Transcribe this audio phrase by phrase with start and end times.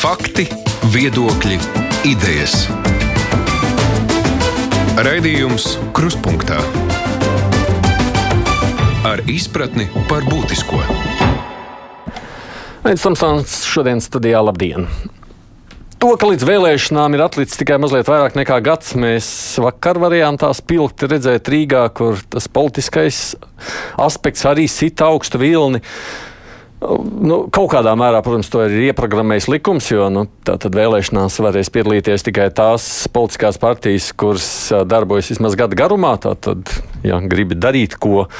[0.00, 0.46] Fakti,
[0.94, 1.58] viedokļi,
[2.08, 2.54] idejas.
[4.96, 6.56] Raidījums Kruspunkta
[9.04, 10.80] ar izpratni par būtisko.
[12.80, 14.88] Aizsmeļamies Tomsons šodien studijā Labdien!
[16.00, 19.28] To, ka līdz vēlēšanām ir atlicis tikai mazliet vairāk nekā gads, mēs
[19.60, 23.20] vakar varējām tā spilgti redzēt Rīgā, kur tas politiskais
[24.00, 25.84] aspekts arī sita augstu vilni.
[26.80, 32.24] Nu, kaut kādā mērā, protams, to ir ieprogrammējis likums, jo nu, tātad vēlēšanās varēs piedalīties
[32.24, 34.48] tikai tās politiskās partijas, kuras
[34.88, 36.14] darbojas vismaz gada garumā.
[36.24, 36.72] Tātad,
[37.04, 38.32] ja gribi darīt ko uh,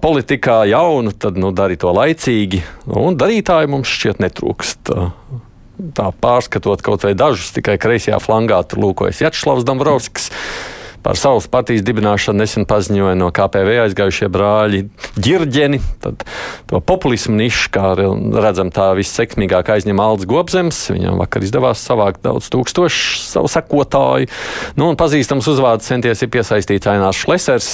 [0.00, 2.64] politikā jaunu, tad nu, dari to laicīgi.
[2.96, 4.94] Un darītāji mums šķiet netrūkst.
[5.96, 10.32] Tā pārskatot kaut vai dažus, tikai kreisajā flangā tur lūkojas Jačslavs Dombrovskis.
[11.04, 14.82] Par savas partijas dibināšanu nesen paziņoja no KPV aizgājušie brāļi
[15.16, 15.80] ģirģeni.
[16.04, 16.24] Tad
[16.70, 20.82] to populismu nišu, kā redzam, tā vissekmīgāk aizņem Alts Gobzems.
[20.92, 24.28] Viņam vakar izdevās savākt daudz tūkstošu savu sekotāju.
[24.76, 27.72] Nu, un pazīstams uzvārds centies ir piesaistīts Ainārs Šlesers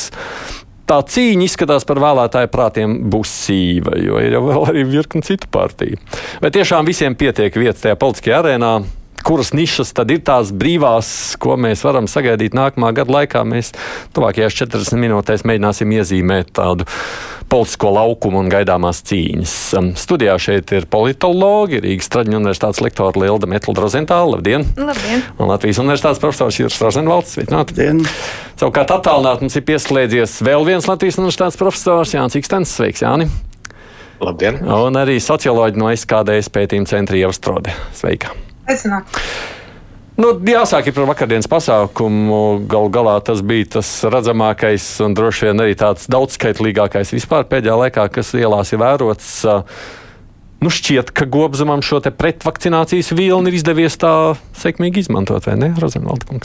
[0.86, 5.98] tā cīņa izskatās par vēlētāju prātiem būs sīva, jo ir jau arī virkni citu partiju.
[6.42, 8.72] Vai tiešām visiem pietiek vietas tajā politiskajā arēnā?
[9.26, 11.08] Kuras nišas tad ir tās brīvās,
[11.42, 13.42] ko mēs varam sagaidīt nākamā gada laikā.
[13.48, 13.72] Mēs
[14.14, 16.86] tuvākajās 40 minūtēs mēģināsim iezīmēt tādu
[17.50, 19.56] politisko laukumu un gaidāmās cīņas.
[19.98, 24.36] Studijā šeit ir politologi, Rīgas Traģiņu universitātes lektora Lilda Metla Rozentāla.
[24.36, 24.66] Labdien!
[24.78, 25.26] Labdien!
[25.40, 27.34] Un Latvijas universitātes profesors Juris Rozenvalds.
[27.34, 27.90] Sveicināti!
[28.56, 32.78] Savukārt attālināt mums ir pieslēdzies vēl viens Latvijas universitātes profesors Jānis Ikstens.
[32.78, 33.30] Sveiks, Jāni!
[34.22, 34.62] Labdien!
[34.62, 37.74] Un arī socioloģi no SKDS pētījuma centra Ievastrode.
[37.94, 38.34] Sveika!
[38.66, 39.20] Aicināt.
[40.16, 42.64] Nu, jāsāk par vakardienas pasākumu.
[42.70, 48.06] Galu galā tas bija tas redzamākais un droši vien arī tāds daudzskaitlīgākais vispār pēdējā laikā,
[48.14, 49.28] kas ielās ir vērots.
[50.64, 54.14] Nu, šķiet, ka Gobzemam šo pretvakcinācijas vilni ir izdevies tā
[54.56, 56.40] sekmīgi izmantot, vai ne, Rozenvalda?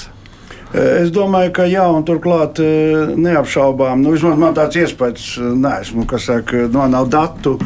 [0.71, 5.25] Es domāju, ka jā, un turklāt neapšaubām, nu, vismaz man tāds iespējas,
[5.59, 7.57] neesmu, kas saka, no nav datu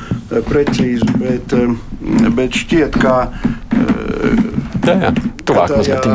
[0.48, 1.54] precīzi, bet,
[2.34, 3.18] bet šķiet, ka
[4.86, 5.14] jā, jā.
[5.46, 6.10] Tuvāk mazliet.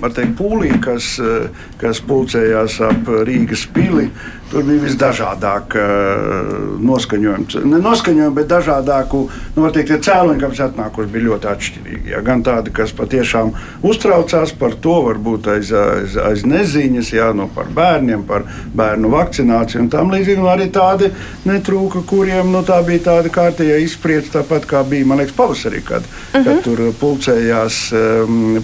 [0.00, 1.12] Var teikt, pūlī, kas,
[1.78, 4.08] kas pulcējās ap Rīgas pili,
[4.50, 5.76] tur bija visdažādāk
[6.80, 7.58] noskaņojums.
[7.70, 9.22] Ne noskaņojumi, bet dažādāku,
[9.56, 12.12] nu, teikt, cēloņi, kāpēc atnākuši, bija ļoti atšķirīgi.
[12.14, 12.22] Jā.
[12.26, 13.52] Gan tādi, kas patiešām
[13.86, 18.46] uztraucās par to, varbūt aiz, aiz, aiz neziņas, jā, nu, par bērniem, par
[18.76, 20.46] bērnu vakcināciju un tam līdzīgi.
[20.50, 21.10] Arī tādi
[21.46, 26.40] netrūka, kuriem nu, tā bija tāda kārtējā izspriedze, tāpat kā bija, liekas, pavasarī, kad, uh
[26.40, 26.44] -huh.
[26.44, 27.80] kad tur pulcējās,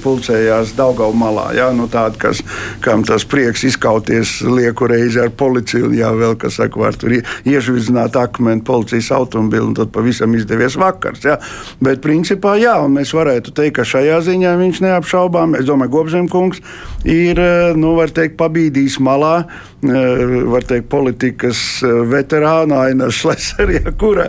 [0.03, 1.53] pulcējās Daugau malā.
[1.55, 2.43] Jā, nu, tādi, kas,
[2.81, 7.15] kam tas prieks izkauties lieku reizi ar policiju, un jā, vēl, kas saka, var tur
[7.17, 11.25] iežvidzināt akmeni policijas automobili, un tad pavisam izdevies vakars.
[11.27, 11.39] Jā.
[11.85, 16.63] Bet principā, jā, un mēs varētu teikt, ka šajā ziņā viņš neapšaubām, es domāju, Gobzemkungs
[17.07, 17.41] ir,
[17.77, 19.35] nu, var teikt, pabīdījis malā,
[19.87, 21.59] var teikt, politikas
[22.11, 24.27] veterāna Aina Šleserija, kura,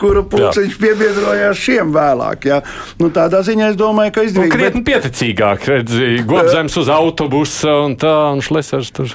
[0.00, 2.48] kura pulciņš piebiedrojās šiem vēlāk.
[2.48, 2.62] Jā.
[3.00, 4.50] Nu, tādā ziņā es domāju, ka izdevīgi.
[4.50, 4.88] Nu, krietni bet...
[4.88, 9.08] pieticīgāk, redzi, Gobzems uz autobusa un tā, un Šlesers tur.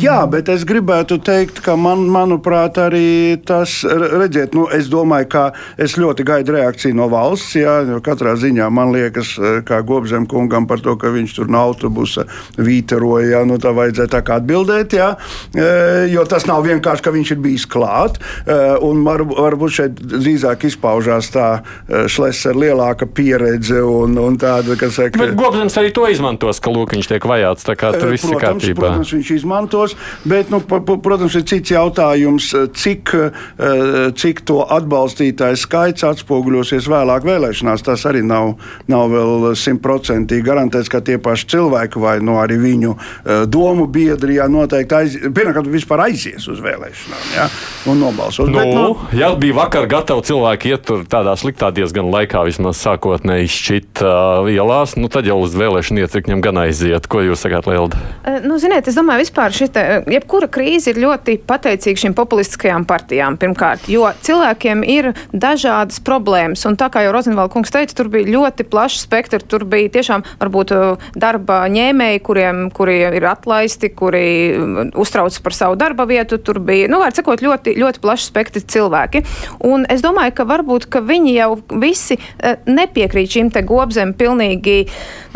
[0.00, 5.44] Jā, bet es gribētu teikt, ka man, manuprāt, arī tas, redziet, nu, es domāju, ka
[5.80, 9.34] es ļoti gaidu reakciju no valsts, jā, katrā ziņā man liekas,
[9.68, 12.26] kā Gobzem kungam par to, ka viņš tur no autobusa
[12.56, 15.10] vītaroja, jā, nu, tā vajadzēja tā kā atbildēt, jā,
[16.12, 18.20] jo tas nav vienkārši, ka viņš ir bijis klāt,
[18.84, 21.48] un var, varbūt šeit drīzāk izpaužās tā
[22.10, 25.20] šlesera lielāka pieredze un, un tāda, kas saka.
[25.20, 28.38] Bet Gobzems arī to izmantos, ka lūk, viņš tiek vajāts, tā kā tur viss ir
[28.40, 28.80] kārtībā.
[28.80, 29.96] Protams, viņš izmantos,
[30.28, 30.60] bet, nu,
[31.02, 33.14] protams, ir cits jautājums, cik,
[34.20, 37.84] cik to atbalstītāju skaits atspoguļosies vēlāk vēlēšanās.
[37.86, 38.54] Tas arī nav,
[38.90, 42.94] nav vēl simtprocentīgi garantēts, ka tie paši cilvēki vai no nu, arī viņu
[43.50, 47.46] domu biedri jā, noteikti aiz, pirmkārt vispār aizies uz vēlēšanām jā,
[47.90, 48.50] un nobalsos.
[48.50, 52.80] Nu, bet, nu, ja bija vakar gatavi cilvēki iet tur tādā sliktā diezgan laikā, vismaz
[52.82, 57.08] sākotnēji šķit uh, ielās, nu tad jau uz vēlēšanu iecirkņiem gan aiziet.
[57.10, 58.00] Ko jūs sakāt, Lielda?
[58.24, 63.38] Uh, nu, ziniet, es domāju, vispār šita, jebkura krīze ir ļoti pateicīga šīm populistiskajām partijām
[63.40, 68.30] pirmkārt, jo cilvēkiem ir dažādas problēmas, un tā kā jau Rozenvalda kungs teica, tur bija
[68.30, 70.74] ļoti plašs spektrs, tur bija tiešām varbūt
[71.20, 74.24] darba ņēmēji, kuriem, kuri ir atlaisti, kuri
[75.00, 79.24] uztrauc par savu darba vietu, tur bija, nu, var sakot, ļoti, ļoti plašs spektrs cilvēki.
[79.68, 81.50] Un es domāju, ka varbūt, ka viņi jau
[81.80, 82.18] visi
[82.66, 84.84] nepiekrīt šīm te gobzem pilnīgi,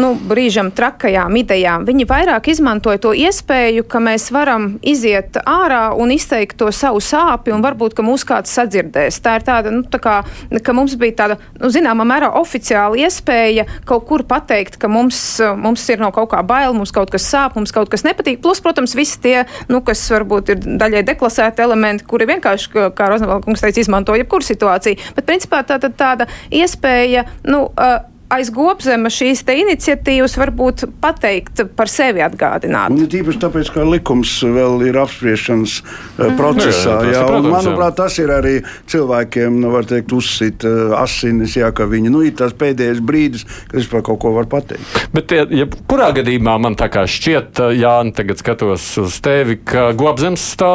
[0.00, 1.86] nu, brīžam trakajām idejām.
[1.88, 7.52] Viņi vairāk izmantoja to iespēju, ka mēs varam iziet ārā un izteikt to savu sāpi,
[7.54, 9.20] un varbūt, mūs kāds sadzirdēs.
[9.24, 10.16] Tā ir tāda, nu, tā kā,
[10.64, 15.20] ka mums bija tāda, nu, zināmā mērā oficiāla iespēja kaut kur pateikt, ka mums,
[15.60, 18.40] mums ir no kaut kā bail, mums kaut kas sāp, mums kaut kas nepatīk.
[18.44, 19.36] Plus, protams, visi tie,
[19.70, 25.14] nu, kas varbūt ir daļai deklasēti elementi, kuri vienkārši, kā Rozenvalkungs teica, izmanto jebkuru situāciju.
[25.16, 27.98] Bet, principā, tā, tā, tāda iespēja, nu, uh,
[28.32, 32.92] aiz gobzema šīs iniciatīvas varbūt pateikt par sevi atgādināt.
[32.92, 36.34] Un tīpaši tāpēc, ka likums vēl ir apspriešanas mm.
[36.38, 36.98] procesā.
[37.06, 38.54] Jā, jā, jā, un, manuprāt, tas ir arī
[38.90, 43.46] cilvēkiem, nu, var teikt, uzsit uh, asinis, jā, ka viņi, nu, ir tas pēdējais brīdis,
[43.70, 45.08] kad vispār kaut ko var pateikt.
[45.14, 50.44] Bet, ja kurā gadījumā man tā kā šķiet, Jāni, tagad skatos uz tevi, ka gobzems
[50.60, 50.72] tā,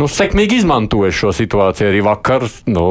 [0.00, 2.88] nu, sekmīgi izmantoja šo situāciju arī vakar, nu,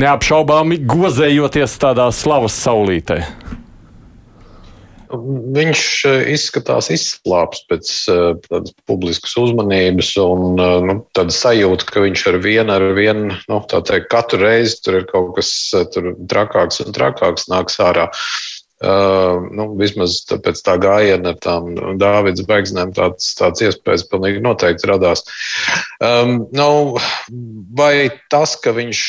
[0.00, 3.22] neapšaubāmi gozējoties tādā slavas saulītē?
[5.14, 12.02] Viņš eh, izskatās izslāpis pēc eh, tādas publiskas uzmanības un eh, nu, tāda sajūta, ka
[12.06, 15.52] viņš ar vienu, ar vienu, nu, tā teikt, katru reizi tur ir kaut kas
[16.30, 18.08] trakāks un trakāks nāks ārā.
[18.10, 18.53] Uh,
[18.84, 24.90] Uh, nu, vismaz pēc tā gājiena ar tām Dāvidas beigsnēm tāds, tāds iespējas pilnīgi noteikti
[24.90, 25.22] radās.
[26.04, 26.98] Um, nu,
[27.78, 29.00] vai tas, ka viņš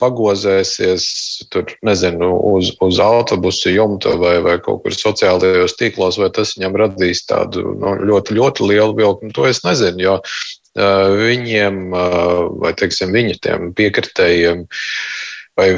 [0.00, 1.06] pagozēsies
[1.54, 6.80] tur, nezinu, uz, uz autobusu jumta vai, vai kaut kur sociālajos tīklos, vai tas viņam
[6.82, 12.74] radīs tādu nu, ļoti, ļoti lielu vilkmu, to es nezinu, jo uh, viņiem, uh, vai
[12.82, 15.68] teiksim, viņa tiem piekritējiem, uh, vai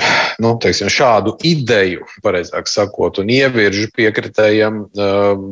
[0.43, 4.81] nu, teiksim, šādu ideju, pareizāk sakot, un ieviržu piekritējiem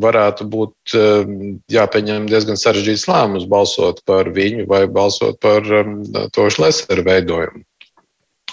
[0.05, 0.97] varētu būt
[1.73, 5.69] jāpieņem diezgan sarežģīts lēmums balsot par viņu vai balsot par
[6.35, 7.65] to šleseru veidojumu.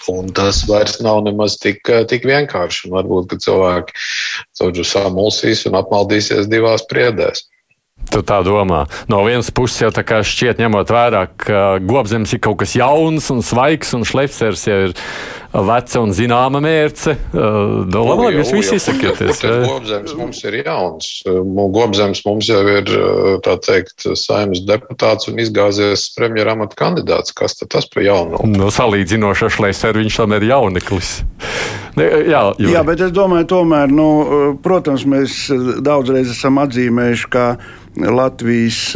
[0.09, 2.89] Un tas vairs nav nemaz tik, tik vienkārši.
[2.89, 3.93] Varbūt cilvēki
[4.57, 7.45] tur samulsīs un apmaldīsies divās priedēs.
[8.11, 8.85] Tu tā domā.
[9.11, 13.29] No vienas puses jau tā kā šķiet, ņemot vērā, ka gobzems ir kaut kas jauns
[13.31, 14.95] un svaigs, un šlepsers jau ir
[15.51, 17.15] veca un zināma mērce.
[17.35, 19.41] No, nu, labi, jūs visi izsakieties.
[19.67, 21.09] Gobzems mums ir jauns.
[21.75, 22.91] Gobzems mums jau ir,
[23.45, 27.35] tā teikt, saimnes deputāts un izgāzies premjera amata kandidāts.
[27.35, 28.39] Kas tad tas par jaunu?
[28.55, 31.13] No salīdzinoši ar šleiseru viņš tomēr ir jauneklis.
[31.99, 32.71] Ne, jā, jūri.
[32.71, 34.07] jā, bet es domāju, tomēr, nu,
[34.63, 35.43] protams, mēs
[35.83, 37.45] daudzreiz esam atzīmējuši, ka
[37.99, 38.93] Latvijas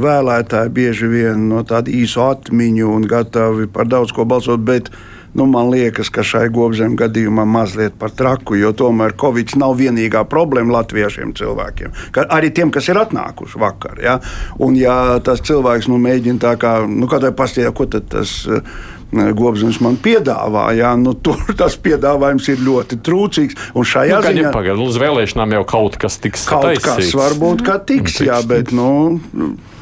[0.00, 4.90] vēlētāji bieži vien no tāda īsu atmiņu un gatavi par daudz ko balsot, bet
[5.32, 10.24] nu, man liekas, ka šai gobzem gadījumā mazliet par traku, jo tomēr Covid nav vienīgā
[10.28, 11.94] problēma latviešiem cilvēkiem.
[12.12, 14.02] Ka arī tiem, kas ir atnākuši vakar.
[14.02, 14.18] Ja?
[14.58, 18.64] Un ja tas cilvēks nu, mēģina tā kā, nu, kādai pastāstīt, ko tad tas ir
[19.10, 20.68] Gobsons man piedāvā.
[20.78, 23.58] Jā, nu, tur tas piedāvājums ir ļoti trūcīgs.
[23.74, 27.10] Un šajā nu, ziņā pagaidām, uz vēlēšanām jau kaut kas tiks kaut taisīts.
[27.10, 28.90] kas varbūt kā tiks, tiks, jā, bet nu.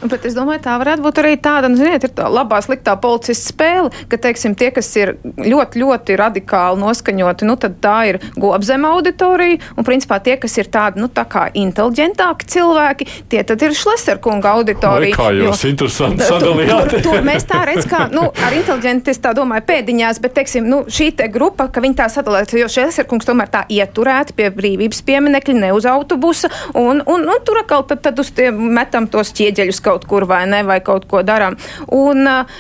[0.03, 3.51] Bet es domāju, tā varētu būt arī tāda, nu, ziniet, ir tā labā, sliktā policista
[3.51, 8.93] spēle, ka, teiksim, tie, kas ir ļoti, ļoti radikāli noskaņoti, nu, tad tā ir gobzema
[8.95, 13.75] auditorija, un, principā, tie, kas ir tādi, nu, tā kā inteliģentāki cilvēki, tie tad ir
[13.79, 15.17] šleserkunga auditorija.
[15.17, 16.95] Vai kā jūs jo, interesanti sadalījāt?
[16.95, 20.71] To, to mēs tā redz, kā, nu, ar inteliģenti, es tā domāju, pēdiņās, bet, teiksim,
[20.71, 25.03] nu, šī te grupa, ka viņi tā sadalās, jo šleserkungs tomēr tā ieturēti pie brīvības
[25.11, 29.35] pieminekļa, ne uz autobusa, un, un, un tur atkal tad, tad uz tiem metam tos
[29.35, 31.57] ķieģeļus kaut kur vai ne, vai kaut ko darām.
[31.95, 32.59] Un uh,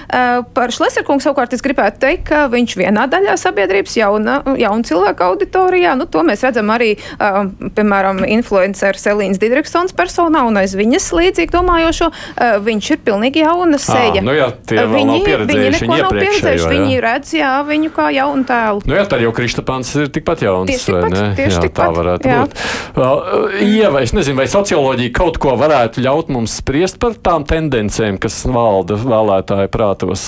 [0.56, 5.94] par Šleserkungu savukārt es gribētu teikt, ka viņš vienā daļā sabiedrības jauna, jauna cilvēka auditorijā,
[5.98, 7.41] nu to mēs redzam arī, uh,
[7.76, 13.81] piemēram, influenceru Selīnas Didriksons personā un aiz viņas līdzīgi domājošo, uh, viņš ir pilnīgi jauna
[13.82, 14.22] seja.
[14.22, 18.84] À, nu jā, viņi, viņi neko nav pieredzējuši, viņi redz, jā, viņu kā jaunu tēlu.
[18.88, 21.26] Nu jā, tad jau Kristapāns ir tikpat jauns, tieši tikpat, vai ne?
[21.38, 22.41] Tieši jā, tikpat, tā varētu jā.
[22.44, 22.64] būt.
[22.98, 28.19] Uh, Ieva, es nezinu, vai socioloģija kaut ko varētu ļaut mums spriest par tām tendencēm,
[28.22, 30.25] kas valda vēlētāju prātos?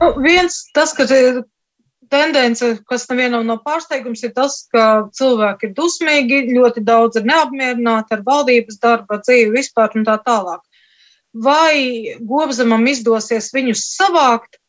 [0.00, 1.06] Nu, viens, tas, ka
[2.12, 8.16] tendence, kas nevienam nav pārsteigums, ir tas, ka cilvēki ir dusmīgi, ļoti daudz ir neapmierināti
[8.16, 10.62] ar valdības darba, dzīvi vispār un tā tālāk.
[11.34, 14.60] Vai Gobzemam izdosies viņus savākt?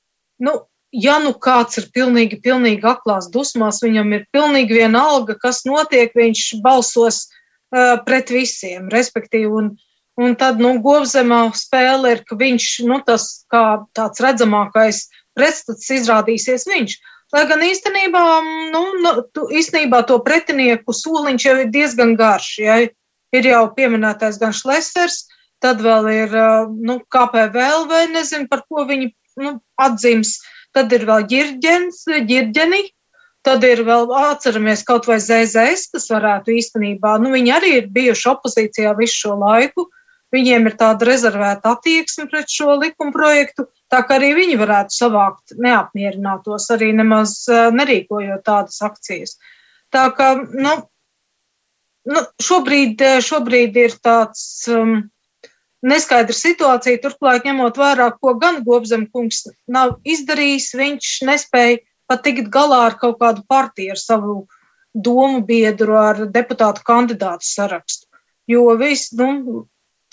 [0.41, 0.57] Nu,
[0.95, 6.55] ja nu kāds ir pilnīgi, pilnīgi aklās dusmās, viņam ir pilnīgi vienalga, kas notiek, viņš
[6.65, 9.75] balsos uh, pret visiem, respektīvi, un
[10.15, 15.01] Un tad, nu, govzemā spēle ir, ka viņš, nu, tas kā tāds redzamākais
[15.35, 16.95] pretstats izrādīsies viņš.
[17.35, 18.23] Lai gan īstenībā,
[18.71, 22.51] nu, nu tu, īstenībā to pretinieku soliņš jau ir diezgan garš.
[22.63, 22.77] Ja?
[23.35, 25.25] Ir jau pieminētais gan Šlesers,
[25.59, 26.35] tad vēl ir,
[26.71, 30.37] nu, KPVL vai nezinu, par ko viņi, nu, atzīms.
[30.75, 32.85] Tad ir vēl ģirģens, ģirģeni,
[33.45, 38.31] Tad ir vēl atceramies kaut vai ZZS, kas varētu īstenībā, nu viņi arī ir bijuši
[38.31, 39.85] opozīcijā visu šo laiku,
[40.33, 45.55] viņiem ir tāda rezervēta attieksme pret šo likuma projektu, tā ka arī viņi varētu savākt
[45.61, 49.37] neapmierinātos, arī nemaz nerīkojot tādas akcijas.
[49.93, 50.75] Tā kā, nu,
[52.09, 54.97] nu šobrīd, šobrīd ir tāds um,
[55.85, 62.85] neskaidra situācija, turklāt ņemot vērā, ko gan Gobzemkungs nav izdarījis, viņš nespēja pat tikt galā
[62.89, 64.35] ar kaut kādu partiju, ar savu
[64.95, 68.07] domu biedru, ar deputātu kandidātu sarakstu.
[68.47, 69.65] Jo viss, nu,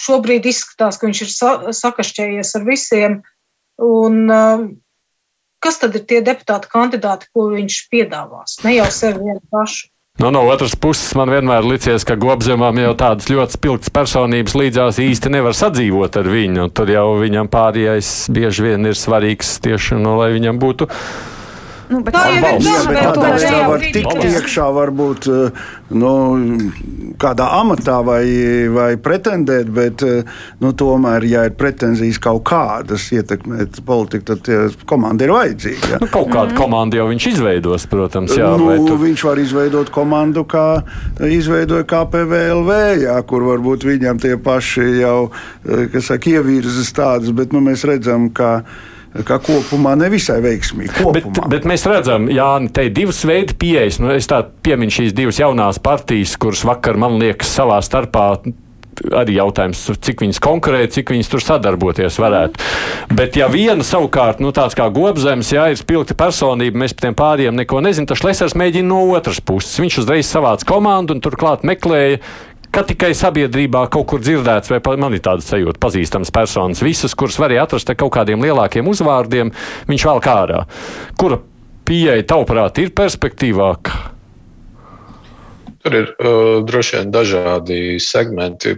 [0.03, 3.19] šobrīd izskatās, ka viņš ir sa sakašķējies ar visiem.
[3.83, 4.69] Un, um,
[5.63, 8.61] kas tad ir tie deputāti kandidāti, ko viņš piedāvās?
[8.67, 9.93] Ne jau sevi vienu pašu.
[10.21, 14.55] No, nu, no otras puses, man vienmēr licies, ka Gobzemam jau tādas ļoti spilgtas personības
[14.61, 16.69] līdzās īsti nevar sadzīvot ar viņu.
[16.77, 20.91] Tad jau viņam pārējais bieži vien ir svarīgs tieši, nu, lai viņam būtu
[21.93, 25.65] Nu, bet tā jau ir jā, bet tāpēc tā var tikt iekšā varbūt eh,
[26.01, 26.13] nu,
[27.21, 28.23] kādā amatā vai,
[28.73, 30.31] vai pretendēt, bet eh,
[30.63, 36.01] nu, tomēr, ja ir pretenzijas kaut kādas ietekmēt politiku, tad komanda ir vajadzīga.
[36.03, 36.61] Nu, kaut kādu mm.
[36.63, 38.37] komandu jau viņš izveidos, protams.
[38.39, 38.97] Jā, nu, tu...
[39.03, 40.67] Viņš var izveidot komandu, kā
[41.27, 45.19] izveidoja KPVLV, jā, kur varbūt viņam tie paši jau,
[45.67, 48.63] eh, kas saka, ievirzas tādas, bet nu, mēs redzam, ka
[49.29, 50.95] kā kopumā nevisai veiksmīgi.
[50.97, 51.15] Kopumā.
[51.19, 54.01] Bet, bet mēs redzam, Jā, te ir divas veidu pieejas.
[54.03, 58.33] Nu, es tā pieminu šīs divas jaunās partijas, kuras vakar, man liekas, savā starpā
[59.17, 62.61] arī jautājums, cik viņas konkurē, cik viņas tur sadarboties varētu.
[62.61, 63.17] Mm.
[63.19, 67.19] Bet, ja viena savukārt, nu, tāds kā gobzems, jā, ir spilgta personība, mēs par tiem
[67.19, 69.81] pāriem neko nezinām, tad Šlesers mēģina no otras puses.
[69.83, 72.21] Viņš uzreiz savāca komandu un turklāt meklēja,
[72.73, 77.39] ka tikai sabiedrībā kaut kur dzirdēts, vai man ir tāda sajūta, pazīstams personas, visas, kuras
[77.41, 79.53] varēja atrast ar kaut kādiem lielākiem uzvārdiem,
[79.91, 80.65] viņš vēl kā ārā.
[81.21, 81.39] Kura
[81.89, 84.22] pieeja, tavuprāt, ir perspektīvāka?
[85.83, 88.77] Tur ir uh, droši vien dažādi segmenti,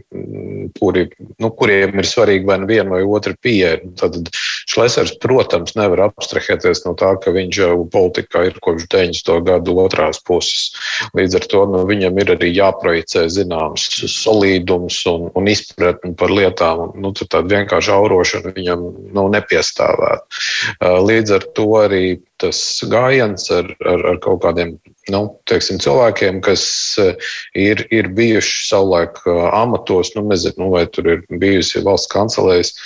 [0.78, 1.04] kuri,
[1.42, 3.76] nu, kuriem ir svarīgi vai nu viena vai otra pieeja.
[4.00, 4.30] Tad
[4.70, 9.34] Šlesers, protams, nevar abstrahēties no tā, ka viņš jau politikā ir kopš 90.
[9.46, 10.72] gadu otrās puses.
[11.18, 16.86] Līdz ar to nu, viņam ir arī jāprojicē zināms solīdums un, un izpratni par lietām.
[16.88, 20.44] Un, nu, tāda vienkārši aurošana viņam nu, nepiestāvētu.
[20.80, 22.04] Uh, līdz ar to arī
[22.40, 22.58] tas
[22.90, 24.74] gājiens ar, ar, ar kaut kādiem
[25.12, 26.64] nu, teiksim, cilvēkiem, kas
[27.02, 27.14] eh,
[27.58, 32.76] ir, ir bijuši savulaik eh, amatos, nu, nezinu, nu, vai tur ir bijusi valsts kancelēs.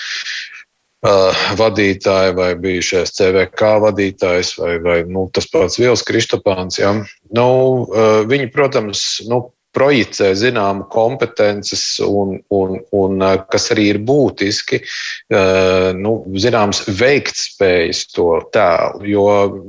[0.99, 6.81] Uh, vadītāji vai bijušais CVK vadītājs vai, vai nu, tas pats Vils Kristopāns.
[6.81, 6.91] Ja?
[7.39, 7.45] Nu,
[7.87, 9.45] uh, viņi, protams, nu,
[9.79, 18.05] projicē zināmu kompetences, un, un, un eh, kas arī ir būtiski, eh, nu, zināms, veiktspējas
[18.17, 19.07] to tēlu.
[19.09, 19.29] Jo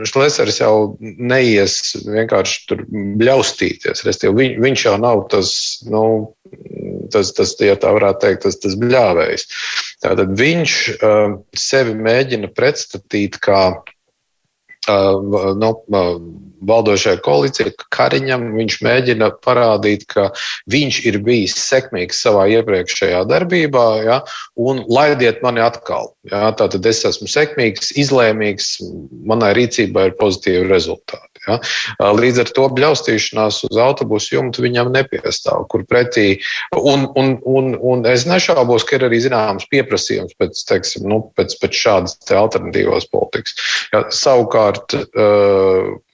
[0.09, 4.03] Šlesers jau neies vienkārši tur bļaustīties.
[4.07, 5.53] Restīvi, viņ, viņš jau nav tas,
[5.89, 6.03] nu,
[7.13, 9.47] tas, tas ja tā varētu teikt, tas, tas bļāvējs.
[10.05, 16.13] Tātad viņš uh, sevi mēģina pretstatīt kā uh, nu, uh,
[16.67, 20.29] valdošajai koalīcijai, Kariņam viņš mēģina parādīt, ka
[20.71, 24.19] viņš ir bijis sekmīgs savā iepriekšējā darbībā, ja,
[24.59, 26.13] un laidiet mani atkal.
[26.29, 28.77] Ja, tātad es esmu sekmīgs, izlēmīgs,
[29.29, 31.29] manai rīcībai ir pozitīvi rezultāti.
[31.47, 31.57] Ja?
[32.15, 36.27] Līdz ar to bļaustīšanās uz autobusu jumta viņam nepiestāv, kur pretī,
[36.75, 41.55] un, un, un, un es nešaubos, ka ir arī zināms pieprasījums pēc, teiksim, nu, pēc,
[41.61, 43.55] pēc šādas te alternatīvās politikas.
[43.93, 44.97] Ja, savukārt,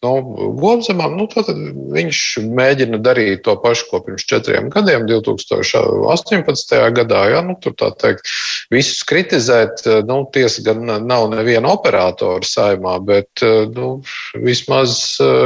[0.06, 0.14] nu,
[0.62, 1.50] Gobzemam, nu, tad
[1.96, 6.78] viņš mēģina darīt to pašu, ko pirms četriem gadiem, 2018.
[6.96, 8.30] gadā, ja, nu, tur tā teikt,
[8.74, 13.44] visus kritizēt, nu, tiesa gan nav neviena operatora saimā, bet,
[13.76, 13.98] nu,
[14.46, 14.96] vismaz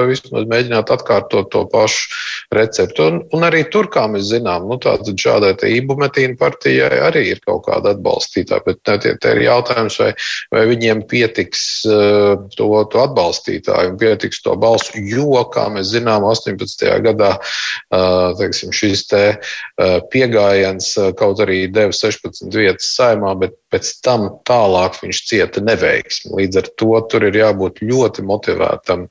[0.09, 3.07] vismaz mēģināt atkārtot to pašu receptu.
[3.09, 7.93] Un, un arī tur, kā mēs zinām, nu, šādai ībumetīna partijai arī ir kaut kāda
[7.95, 8.65] atbalstītāja.
[8.65, 10.11] Bet ne, tie, tie ir jautājums, vai,
[10.53, 14.97] vai viņiem pietiks uh, to, to atbalstītāju un pietiks to balsu.
[15.03, 16.85] Jo, kā mēs zinām, 18.
[17.05, 17.35] gadā
[18.39, 19.23] teiksim, šis te,
[20.13, 26.33] pieejams kaut arī deva 16 vietas saimā, bet pēc tam tālāk viņš cieta neveiksmi.
[26.41, 29.07] Līdz ar to tur ir jābūt ļoti motivētam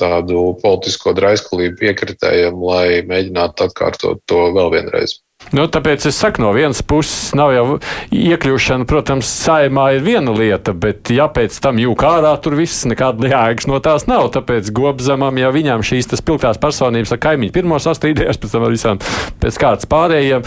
[0.00, 5.20] tādu politisko draiskulību piekritējam, lai mēģinātu atkārtot to vēl vienreiz.
[5.50, 7.64] Nu, tāpēc es saku, no vienas puses, nav jau
[8.14, 13.32] iekļūšana, protams, saimā ir viena lieta, bet ja pēc tam jūka ārā tur viss nekāda
[13.32, 14.28] jēgas no tās nav.
[14.36, 19.02] Tāpēc gobzemam, ja viņām šīs spilgtās personības ar kaimiņu pirmo sastrīdējās, pēc tam ar visām
[19.42, 20.46] pēc kārtas pārējiem.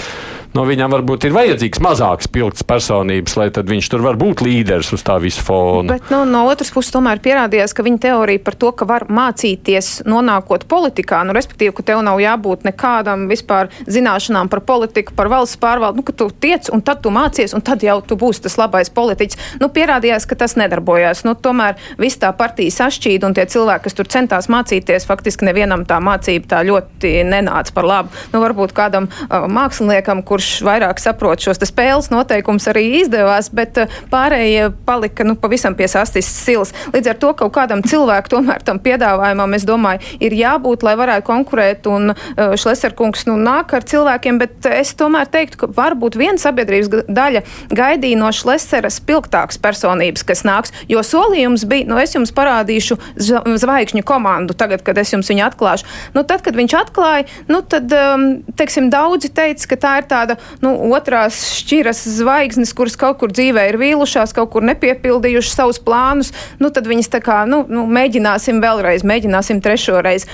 [0.58, 5.04] No viņam varbūt ir vajadzīgs mazāks pilns personības, lai viņš tur var būt līderis uz
[5.06, 5.96] tā visu fona.
[5.96, 10.04] Bet nu, no otras puses tomēr pierādījās, ka viņa teorija par to, ka var mācīties
[10.10, 15.60] nonākot politikā, nu, respektīvi, ka tev nav jābūt nekādam vispār zināšanām par politiku, par valsts
[15.62, 18.58] pārvaldu, nu, ka tu tiec un tad tu mācies, un tad jau tu būsi tas
[18.62, 19.40] labais politiķis.
[19.62, 21.24] Nu, pierādījās, ka tas nedarbojās.
[21.28, 25.88] Nu, tomēr viss tā partija sašķīda, un tie cilvēki, kas tur centās mācīties, faktiski nevienam
[25.90, 28.14] tā mācība tā ļoti nenāca par labu.
[28.34, 34.00] Nu, varbūt kādam uh, māksliniekam, kurš vairāk saprot šos spēles noteikumus, arī izdevās, bet uh,
[34.12, 36.74] pārējie palika nu, pavisam pie sastis silas.
[36.94, 41.28] Līdz ar to kaut kādam cilvēkam tomēr tam piedāvājumam, es domāju, ir jābūt, lai varētu
[41.28, 46.40] konkurēt, un uh, Šleserkungs nu, nāk ar cilvēkiem, bet es tomēr teiktu, ka varbūt viena
[46.42, 52.34] sabiedrības daļa gaidīja no Šlesera spilgtākas personības, kas nāks, jo solījums bija, nu es jums
[52.36, 55.88] parādīšu zvaigžņu komandu tagad, kad es jums viņu atklāšu.
[56.16, 60.33] Nu, tad, kad viņš atklāja, nu, tad, um, teiksim, daudzi teica, ka tā ir tāda
[60.64, 66.34] nu, otrās šķiras zvaigznes, kuras kaut kur dzīvē ir vīlušās, kaut kur nepiepildījušas savus plānus,
[66.62, 70.30] nu, tad viņas tā kā, nu, nu mēģināsim vēlreiz, mēģināsim trešo reizi.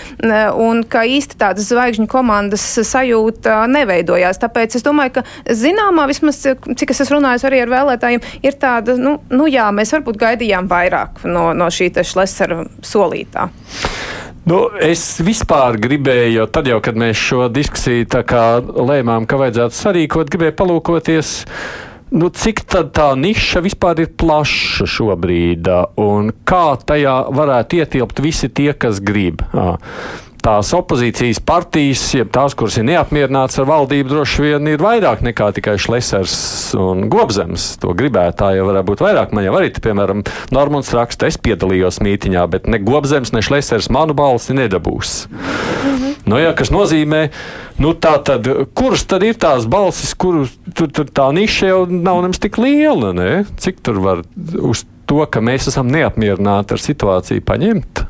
[0.59, 4.41] Un ka īsti tādas zvaigžņu komandas sajūta neveidojās.
[4.41, 8.95] Tāpēc es domāju, ka zināmā, vismaz cik es esmu runājis arī ar vēlētājiem, ir tāda,
[8.99, 13.49] nu, nu jā, mēs varbūt gaidījām vairāk no, no šī Šlesera solītā.
[14.47, 18.07] Nu, es vispār gribēju, tad jau, kad mēs šo diskusiju
[18.87, 21.33] lēmām, ka vajadzētu sarīkot, gribēju palūkoties.
[22.15, 25.67] Nu, cik tā niša vispār ir plaša šobrīd,
[26.01, 29.43] un kā tajā varētu ietilpt visi tie, kas grib?
[29.53, 29.75] À
[30.43, 35.51] tās opozīcijas partijas, jeb tās, kuras ir neapmierinātas ar valdību, droši vien ir vairāk nekā
[35.57, 36.35] tikai Šlesers
[36.79, 37.71] un Gobzems.
[37.83, 39.35] To gribētāji jau varētu būt vairāk.
[39.35, 40.23] Man jau arī, piemēram,
[40.55, 45.17] Normons raksta, es piedalījos mītiņā, bet ne Gobzems, ne Šlesers manu balsi nedabūs.
[45.29, 46.09] Mhm.
[46.29, 47.21] Nu, jā, kas nozīmē,
[47.81, 48.45] nu, tā tad,
[48.77, 50.43] kuras tad ir tās balsis, kur
[50.75, 53.31] tur, tur tā niša jau nav nemaz tik liela, ne?
[53.57, 54.21] Cik tur var
[54.59, 58.03] uz to, ka mēs esam neapmierināti ar situāciju paņemt?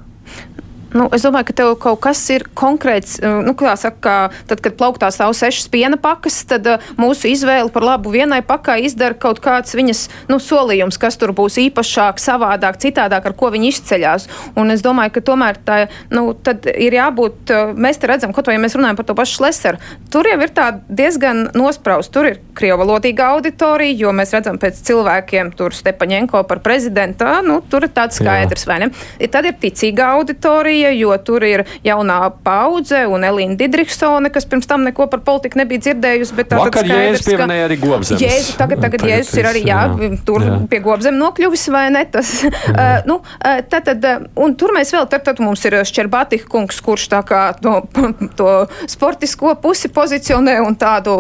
[0.90, 3.20] Nu, es domāju, ka tev kaut kas ir konkrēts.
[3.22, 7.86] Eh, nu, saka, tad, kad plauktā stāv sešas piena pakas, tad uh, mūsu izvēle par
[7.86, 13.28] labu vienai pakai izdara kaut kāds viņas nu, solījums, kas tur būs īpašāk, savādāk, citādāk,
[13.30, 14.26] ar ko viņi izceļās.
[14.58, 15.78] Un es domāju, ka tomēr tā
[16.10, 16.32] nu,
[16.74, 17.54] ir jābūt.
[17.54, 20.40] Uh, mēs te redzam, kaut vai ja mēs runājam par to pašu Šleseru, tur jau
[20.42, 22.12] ir tā diezgan nospraust.
[22.16, 27.86] Tur ir krievalodīga auditorija, jo mēs redzam pēc cilvēkiem, tur Stepaņenko par prezidentu, nu, tur
[27.86, 28.72] ir tāds skaidrs, Jā.
[28.72, 28.92] vai ne?
[29.30, 34.68] Tad ir ticīga auditorija Latvija, jo tur ir jaunā paudze un Elīna Didriksone, kas pirms
[34.68, 36.36] tam neko par politiku nebija dzirdējusi.
[36.50, 38.22] Vakar Jēzus pieminēja arī Gobzemes.
[38.22, 40.56] Jēzus, tagad, tagad Jēzus ir arī, jā, jā tur jā.
[40.72, 42.32] pie Gobzem nokļuvis vai ne tas.
[42.46, 44.08] uh, nu, tad, tad,
[44.40, 47.82] un tur mēs vēl, tad, tad mums ir Šķerbatika kungs, kurš tā kā to,
[48.40, 48.54] to
[48.90, 51.18] sportisko pusi pozicionē un tādu,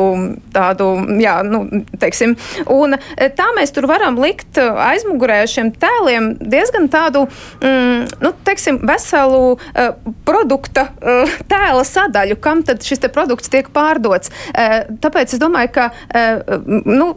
[0.55, 1.65] tādu jā, nu,
[1.99, 2.37] teiksim,
[2.71, 7.25] un tā mēs tur varam likt aizmugurē šiem tēliem diezgan tādu,
[7.59, 14.31] mm, nu, teiksim, veselu uh, produkta uh, tēla sadaļu, kam tad šis produkts tiek pārdots.
[14.51, 17.11] Uh, tāpēc es domāju, ka, uh, nu,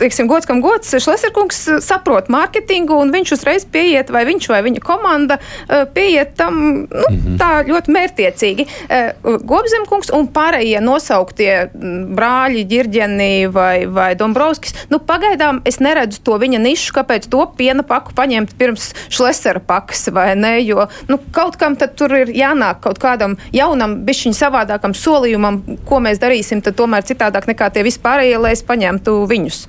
[0.00, 4.82] teiksim, gods kam gods, Šleserkungs saprot mārketingu un viņš uzreiz pieiet, vai viņš vai viņa
[4.84, 7.38] komanda uh, pieiet tam nu, mm -hmm.
[7.40, 8.68] tā ļoti mērtiecīgi.
[8.88, 11.70] Uh, Gobzemkungs un pārējie nosauktie
[12.18, 17.84] brāļi, ģirģeni vai, vai Dombrovskis, nu, pagaidām es neredzu to viņa nišu, kāpēc to piena
[17.86, 22.98] paku paņemt pirms Šlesera pakas, vai ne, jo, nu, kaut kam tur ir jānāk kaut
[23.02, 28.54] kādam jaunam, bišķiņ savādākam solījumam, ko mēs darīsim, tad tomēr citādāk nekā tie vispārējie, lai
[28.56, 29.60] es paņemtu viņus.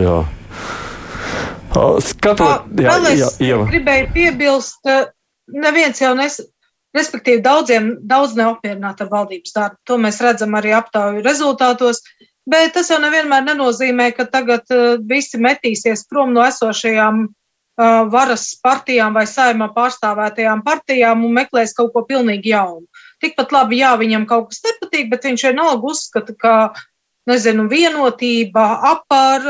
[0.00, 0.20] Jā.
[1.70, 3.58] Skatot, jā, jā, jā.
[3.68, 4.88] gribēju piebilst,
[5.54, 6.40] neviens jau nes,
[6.96, 9.78] respektīvi daudziem daudz neapmierināti ar valdības darbu.
[9.86, 12.02] To mēs redzam arī aptauju rezultātos.
[12.50, 17.28] Bet tas jau nevienmēr nenozīmē, ka tagad uh, visi metīsies prom no esošajām
[17.78, 22.86] varas partijām vai saimā pārstāvētajām partijām un meklēs kaut ko pilnīgi jaunu.
[23.20, 26.54] Tikpat labi, jā, viņam kaut kas nepatīk, bet viņš vienalga uzskata, ka,
[27.30, 29.44] nezinu, vienotība, apar,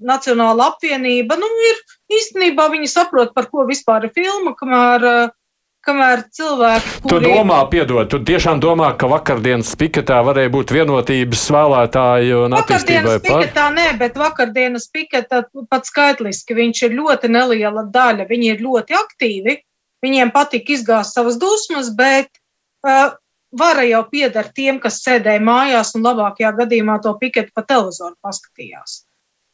[0.00, 1.80] nacionāla apvienība, nu, ir
[2.16, 5.30] īstenībā viņi saprot, par ko vispār ir filma, kamēr
[5.86, 6.90] kamēr cilvēki.
[7.04, 7.12] Kuri...
[7.12, 13.16] Tu domā, piedod, tu tiešām domā, ka vakardienas piketā varēja būt vienotības vēlētāju un attīstībai
[13.24, 13.44] par?
[13.44, 18.98] Piketā nē, bet vakardienas piketā pat skaitliski viņš ir ļoti neliela daļa, viņi ir ļoti
[19.00, 19.56] aktīvi,
[20.04, 22.30] viņiem patīk izgāzt savas dusmas, bet
[22.86, 23.16] uh,
[23.50, 29.04] vara jau pieder tiem, kas sēdēja mājās un labākajā gadījumā to piketu pa televizoru paskatījās.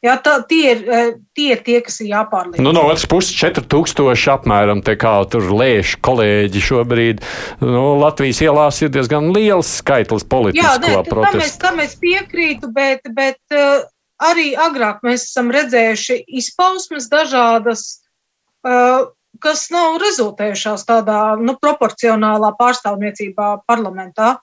[0.05, 2.61] Jā, tā, tie, ir, eh, tie ir tie, kas ir jāpārliecina.
[2.61, 7.23] Nu, no otras puses, 4000 apmēram te kā tur lēš kolēģi šobrīd.
[7.65, 11.41] Nu, Latvijas ielās ir diezgan liels skaitlis politisko Jā, ne, protestu.
[11.47, 13.89] Es, tam es piekrītu, bet, bet uh,
[14.21, 17.87] arī agrāk mēs esam redzējuši izpausmes dažādas,
[18.69, 19.09] uh,
[19.41, 24.35] kas nav rezultējušās tādā nu, proporcionālā pārstāvniecībā parlamentā.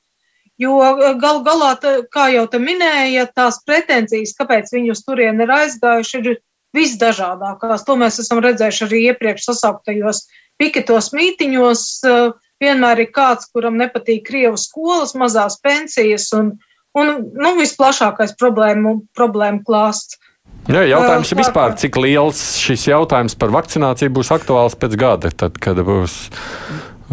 [0.61, 1.75] Jo eh, gal galā,
[2.15, 6.41] kā jau te minēja, tās pretenzijas, kāpēc viņi uz turieni ir aizgājuši, ir
[6.75, 7.87] visdažādākās.
[7.87, 10.25] To mēs esam redzējuši arī iepriekš sasauktajos
[10.61, 11.87] piketos mītiņos.
[12.11, 12.29] Eh,
[12.63, 16.55] vienmēr ir kāds, kuram nepatīk Krievu skolas, mazās pensijas un,
[16.97, 20.21] un nu, visplašākais problēmu, problēmu klāsts.
[20.65, 25.59] Jā, jautājums ir vispār, cik liels šis jautājums par vakcināciju būs aktuāls pēc gada, tad,
[25.61, 26.15] kad būs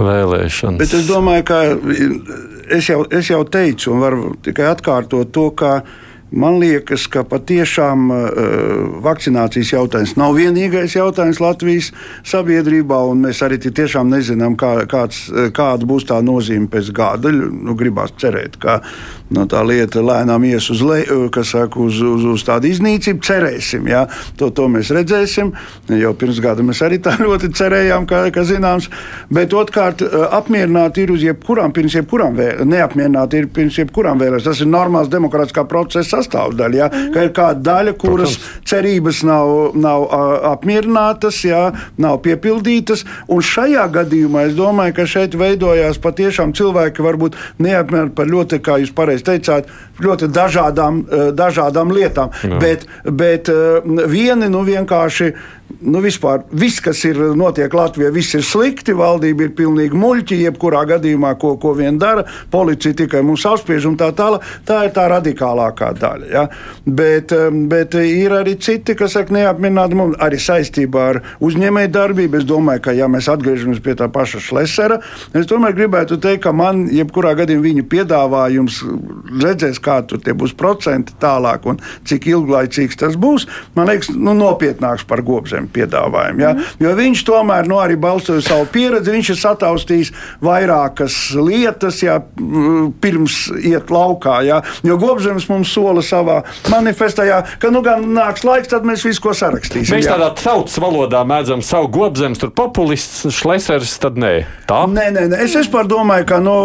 [0.06, 0.80] vēlēšanas.
[0.82, 1.62] Bet es domāju, ka
[2.78, 5.82] es jau, es jau teicu, un varu tikai atkārtot to, ka
[6.32, 8.20] man liekas, ka patiešām uh,
[9.04, 11.92] vakcinācijas jautājums nav vienīgais jautājums Latvijas
[12.28, 17.32] sabiedrībā, un mēs arī tiešām nezinām, kā, kāds, kāda būs tā nozīme pēc gada.
[17.32, 18.80] Nu, gribās cerēt, ka
[19.32, 21.02] no tā lieta lēnām ies uz, le,
[21.48, 23.24] saka, uz, uz, uz tādu iznīcību.
[23.26, 24.06] Cerēsim, ja?
[24.40, 25.54] to, to mēs redzēsim.
[26.02, 28.90] Jau pirms gada mēs arī tā ļoti cerējām, kā, kā zināms.
[29.34, 34.48] Bet otrkārt, apmierināti ir uz jebkurām, pirms jebkurām vēlēšanām, neapmierināti ir pirms jebkurām vēlēšanām.
[34.52, 36.78] Tas ir normāls demokrātiskā procesa sastāvdaļa.
[36.78, 36.90] Ja?
[36.92, 37.12] Mm.
[37.14, 38.66] Ka ir kāda daļa, kuras Protams.
[38.72, 40.08] cerības nav, nav
[40.54, 41.64] apmierinātas, ja?
[42.02, 43.06] nav piepildītas.
[43.32, 48.80] Un šajā gadījumā es domāju, ka šeit veidojās patiešām cilvēki, varbūt neapmierināti par ļoti, kā
[48.82, 52.32] jūs pareizi teicāt, ļoti dažādām, eh, dažādām lietām.
[52.44, 52.60] Jā.
[52.62, 55.34] Bet, bet eh, vieni nu vienkārši
[55.80, 58.96] nu, vispār viss, kas ir notiek Latvijā, viss ir slikti.
[58.98, 62.26] Valdība ir pilnīgi muļķi, jebkurā gadījumā, ko, ko vien dara.
[62.52, 64.46] Policija tikai mums apspiež un tā tālāk.
[64.68, 66.30] Tā ir tā radikālākā daļa.
[66.32, 66.46] Ja?
[66.86, 72.42] Bet, um, bet ir arī citi, kas saka, neapmierināt mums arī saistībā ar uzņēmēju darbību.
[72.42, 75.00] Es domāju, ka ja mēs atgriežamies pie tā paša Šlesera,
[75.38, 78.82] es tomēr gribētu teikt, ka man jebkurā gadījumā viņa piedāvājums
[79.44, 83.48] redzēs, kā tur būs procenti tālāk un cik ilglaicīgs tas būs.
[83.78, 85.24] Man liekas, nu, nopietnāks par
[85.62, 86.42] gobzem piedāvājumu.
[86.42, 86.54] Ja?
[86.54, 86.64] Mm.
[86.80, 92.20] Jo viņš tomēr nu, arī balstoties savu pieredzi, viņš ir sataustījis vairākas lietas, ja,
[93.02, 94.42] pirms iet laukā.
[94.46, 94.62] Ja?
[94.84, 99.22] Jo Gobzems mums sola savā manifestā, ja, ka nu gan nāks laiks, tad mēs visu
[99.22, 99.96] ko sarakstīsim.
[99.96, 104.34] Mēs tādā tautas valodā mēdzam savu Gobzems, tur populists, šlesers, tad nē.
[104.70, 104.84] Tā?
[104.92, 105.42] Nē, nē, nē.
[105.46, 106.58] Es vispār domāju, ka, nu,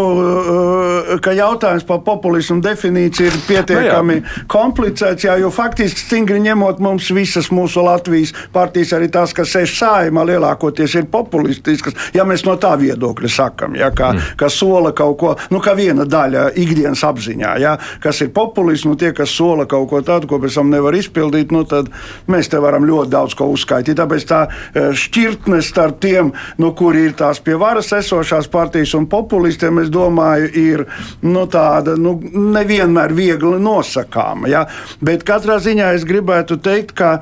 [1.22, 4.46] ka jautājums par populismu definīciju ir pietiekami no, nu jā.
[4.52, 9.52] komplicēts, jā, jo faktiski stingri ņemot mums visas mūsu Latvijas partijas partijas, arī tās, kas
[9.54, 14.36] sēž sājumā, lielākoties ir populistiskas, ja mēs no tā viedokļa sakam, ja, ka, mm.
[14.38, 18.96] ka sola kaut ko, nu, kā viena daļa ikdienas apziņā, ja, kas ir populisms, nu,
[18.96, 21.88] tie, kas sola kaut ko tādu, ko pēc tam nevar izpildīt, nu, tad
[22.28, 23.96] mēs te varam ļoti daudz ko uzskaitīt.
[23.96, 29.08] Tāpēc tā e, šķirtne starp tiem, nu, kuri ir tās pie varas esošās partijas un
[29.10, 30.84] populistiem, es domāju, ir
[31.26, 32.16] nu, tāda nu,
[32.56, 34.50] nevienmēr viegli nosakāma.
[34.52, 34.66] Ja.
[35.00, 37.12] Bet katrā ziņā es gribētu teikt, ka,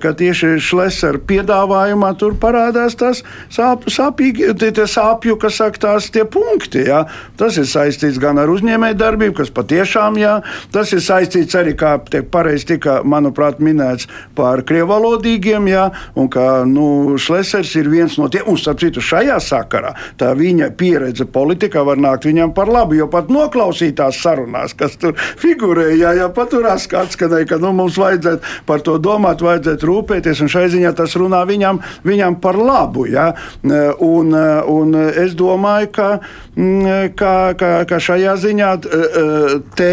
[0.00, 5.82] ka tieši Šlesa ar piedāvājumā tur parādās tās sāp, sāpīgi, tie, tie sāpju, kas saka,
[5.86, 6.84] tās tie punkti.
[6.88, 7.04] Jā.
[7.40, 10.38] Tas ir saistīts gan ar uzņēmēju darbību, kas patiešām, jā,
[10.74, 14.08] tas ir saistīts arī, kā tiek pareizi tika, manuprāt, minēts
[14.38, 19.38] par krievalodīgiem, jā, un ka, nu, Šlesers ir viens no tiem, un starp citu šajā
[19.44, 24.96] sakarā tā viņa pieredze politikā var nākt viņam par labu, jo pat noklausītās sarunās, kas
[25.00, 29.88] tur figurēja, jā, paturās kāds, ka, ne, ka nu, mums vajadzētu par to domāt, vajadzētu
[29.90, 33.06] rūpēties, un šai ziņā tas runā viņam, viņam par labu.
[33.10, 33.30] Ja?
[34.00, 36.08] Un, un es domāju, ka,
[37.16, 38.70] ka, ka, ka šajā ziņā
[39.78, 39.90] te,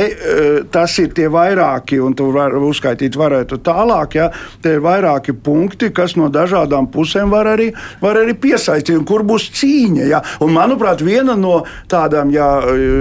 [0.73, 4.29] tas ir tie vairāki, un tu vari uzskaitīt varētu tālāk, ja?
[4.63, 9.25] tie ir vairāki punkti, kas no dažādām pusēm var arī, var arī piesaistīt, un kur
[9.27, 10.07] būs cīņa.
[10.09, 10.23] Ja?
[10.43, 12.47] Un, manuprāt, viena no tādām, ja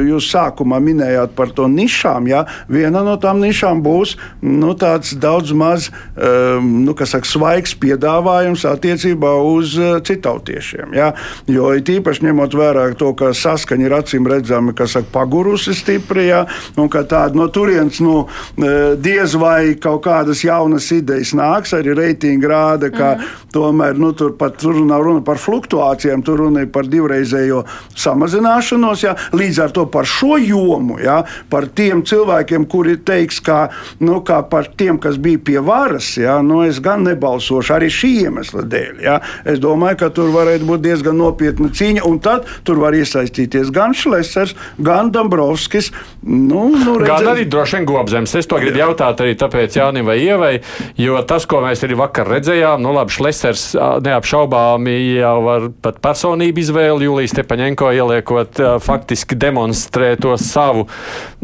[0.06, 2.44] jūs sākumā minējāt par to nišām, ja?
[2.68, 8.64] viena no tām nišām būs nu, tāds daudz maz um, nu, saka, svaigs pieejams piedāvājums
[8.66, 10.94] attiecībā uz eh, citautiešiem.
[10.96, 11.12] Ja?
[11.51, 16.44] Jo īpaši ņemot vērā to, ka saskaņa ir acīm redzama, kas saka, pagurusi stipri, ja?
[16.77, 18.25] un ka tāda no turienes nu,
[18.59, 23.51] eh, diez vai kaut kādas jaunas idejas nāks, arī reitingi rāda, ka mm.
[23.55, 27.62] tomēr nu, tur pat tur nav runa par fluktuācijām, tur runa ir par divreizējo
[27.96, 29.07] samazināšanos.
[29.07, 29.16] Ja?
[29.37, 31.22] Līdz ar to par šo jomu, ja?
[31.53, 33.66] par tiem cilvēkiem, kuri teiks, ka,
[34.03, 36.40] nu, ka par tiem, kas bija pie varas, ja?
[36.44, 39.00] nu, es gan nebalsošu arī šī iemesla dēļ.
[39.04, 39.18] Ja?
[39.48, 43.94] Es domāju, ka tur varētu būt diezgan nopietna cīņa, un tad tur var iesaistīties gan
[43.96, 45.92] Šlesers, gan Dombrovskis.
[46.22, 47.10] Nu, nu, redzēs...
[47.10, 48.34] Gan arī droši vien Gobzems.
[48.38, 50.52] Es to gribu jautāt arī tāpēc Jānim vai Ievai,
[51.00, 53.68] jo tas, ko mēs arī vakar redzējām, nu labi, Šlesers
[54.06, 60.86] neapšaubāmi jau var pat personību izvēli Julijas Stepaņenko ieliekot, faktiski demonstrē to savu,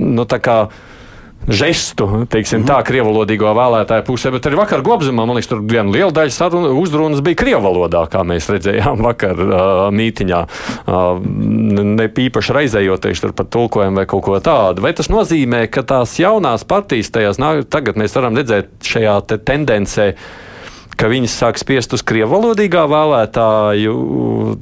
[0.00, 0.58] nu tā kā
[1.48, 2.68] žestu, teiksim, mm -hmm.
[2.68, 2.87] tā mhm.
[2.87, 7.20] krievalodīgo vēlētāju pusē, bet arī vakar Gobzemā, man liekas, tur viena liela daļa saruna uzrunas
[7.20, 10.46] bija krievalodā, kā mēs redzējām vakar uh, mītiņā.
[10.87, 11.20] Uh,
[11.83, 14.83] ne īpaši raizējoties tur par tulkojumu vai kaut ko tādu.
[14.83, 19.38] Vai tas nozīmē, ka tās jaunās partijas tajās nāk, tagad mēs varam redzēt šajā te
[19.38, 20.14] tendencē,
[20.96, 23.94] ka viņas sāk spiest uz krievalodīgā vēlētāju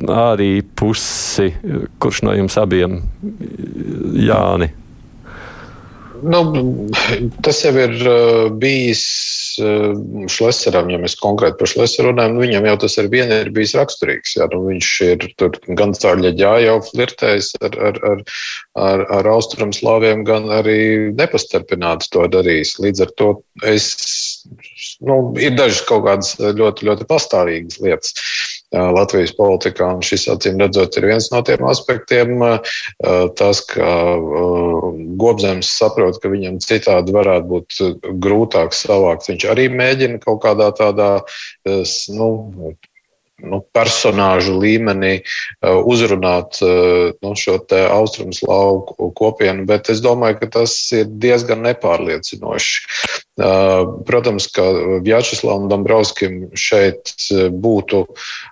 [0.09, 1.51] arī pusi,
[1.99, 3.03] kurš no jums abiem
[4.15, 4.80] Jāni?
[6.23, 6.41] Nu,
[7.45, 9.03] tas jau ir uh, bijis
[9.63, 9.95] uh,
[10.31, 12.37] Šleseram, ja mēs konkrēti par Šleseru runājam.
[12.37, 14.35] Nu, viņam jau tas ar vienu ir bijis raksturīgs.
[14.37, 15.27] Jā, nu, viņš ir
[15.79, 18.25] gan cārļaģā jau flirtējis ar, ar, ar,
[18.85, 20.79] ar, ar austrumslāviem, gan arī
[21.17, 22.77] nepastarpināts to darījis.
[22.85, 23.31] Līdz ar to
[23.71, 23.91] es,
[25.01, 28.17] nu, ir dažas kaut kādas ļoti, ļoti pastāvīgas lietas.
[28.71, 29.89] Latvijas politikā.
[29.97, 32.37] Un šis, acīm redzot, ir viens no tiem aspektiem,
[33.39, 33.89] tas, ka
[35.21, 37.81] Gobzems saprot, ka viņam citādi varētu būt
[38.23, 39.27] grūtāk savākt.
[39.31, 41.11] Viņš arī mēģina kaut kādā tādā
[42.15, 42.31] nu,
[43.47, 47.59] nu, personāžu līmenī uh, uzrunāt uh, nu, šo
[47.91, 52.87] austrumu slāvu kopienu, bet es domāju, ka tas ir diezgan nepārliecinoši.
[53.41, 54.65] Uh, protams, ka
[55.05, 58.03] Vjačeslavam Dombrovskim šeit būtu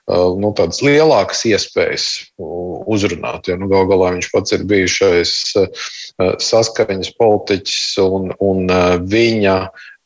[0.09, 2.07] nu, tādas lielākas iespējas
[2.39, 5.35] uzrunāt, jo nu, gal galā viņš pats ir bijušais
[6.49, 8.73] saskaņas politiķis un, un
[9.11, 9.59] viņa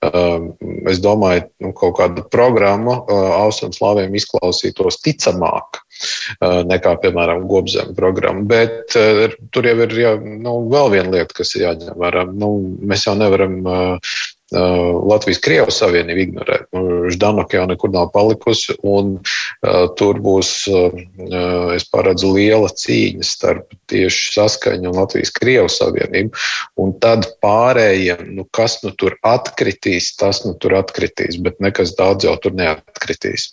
[0.03, 8.43] es domāju, nu, kaut kāda programma eh, Austrumslāviem izklausītos ticamāk eh, nekā, piemēram, Gobzem programma.
[8.51, 12.27] Bet eh, tur jau ir jā, nu, vēl viena lieta, kas ir jāņem vērā.
[12.35, 13.61] Nu, mēs jau nevaram
[14.53, 16.67] Latvijas-Krievijas savienību ignorēt.
[16.77, 23.25] Nu, Ždanoka jau nekur nav palikusi, un uh, tur būs, uh, es paredzu, liela cīņa
[23.27, 26.45] starp tieši saskaņu un Latvijas-Krievijas savienību.
[26.83, 32.29] Un tad pārējiem, nu, kas nu tur atkritīs, tas nu tur atkritīs, bet nekas daudz
[32.29, 33.53] jau tur neatkritīs.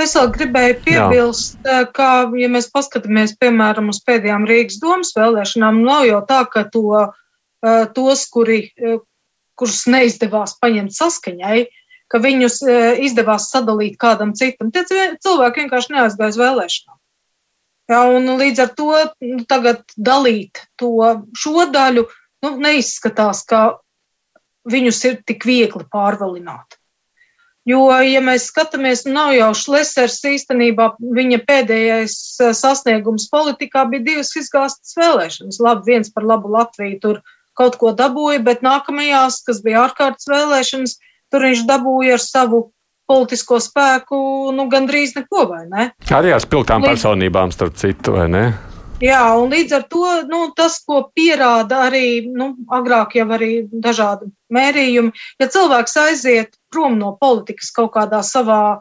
[0.00, 1.84] Es vēl gribēju piebilst, Jā.
[1.94, 7.04] ka, ja mēs paskatāmies, piemēram, uz pēdējām Rīgas domas vēlēšanām, nav jau tā, ka to,
[7.94, 8.62] tos, kuri
[9.60, 11.66] kurus neizdevās paņemt saskaņai,
[12.10, 14.72] ka viņus e, izdevās sadalīt kādam citam.
[14.74, 16.96] Tie cilvēki vienkārši neaizgāja uz vēlēšanām.
[17.90, 18.90] Ja, un līdz ar to
[19.26, 20.90] nu, tagad dalīt to
[21.38, 22.06] šo daļu
[22.44, 23.80] nu, neizskatās, ka
[24.70, 26.78] viņus ir tik viegli pārvalināt.
[27.68, 34.06] Jo, ja mēs skatāmies, nu, nav jau Šlesers īstenībā, viņa pēdējais e, sasniegums politikā bija
[34.06, 35.60] divas izgāstas vēlēšanas.
[35.62, 37.20] Labi, viens par labu Latviju tur
[37.60, 40.96] kaut ko dabūja, bet nākamajās, kas bija ārkārtas vēlēšanas,
[41.30, 42.64] tur viņš dabūja ar savu
[43.10, 44.18] politisko spēku
[44.54, 45.86] nu, gandrīz neko, vai ne?
[46.14, 46.92] Arī ar spilgtām līdz...
[46.94, 48.44] personībām, starp citu, vai ne?
[49.00, 54.28] Jā, un līdz ar to nu, tas, ko pierāda arī nu, agrāk jau arī dažādi
[54.52, 58.80] mērījumi, ja cilvēks aiziet prom no politikas kaut kādā savā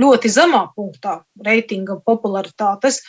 [0.00, 3.02] ļoti zemā punktā, reitinga popularitātes,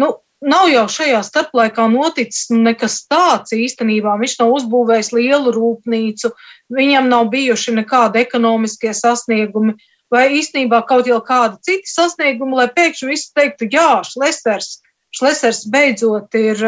[0.00, 4.16] nu, nav jau šajā starplaikā noticis nekas tāds īstenībā.
[4.20, 6.32] Viņš nav uzbūvējis lielu rūpnīcu,
[6.74, 9.76] viņam nav bijuši nekādi ekonomiskie sasniegumi.
[10.08, 14.78] Vai īstenībā kaut jau kādi citi sasniegumi, lai pēkšņi visi teiktu, jā, Šlesers,
[15.12, 16.62] Šlesers beidzot ir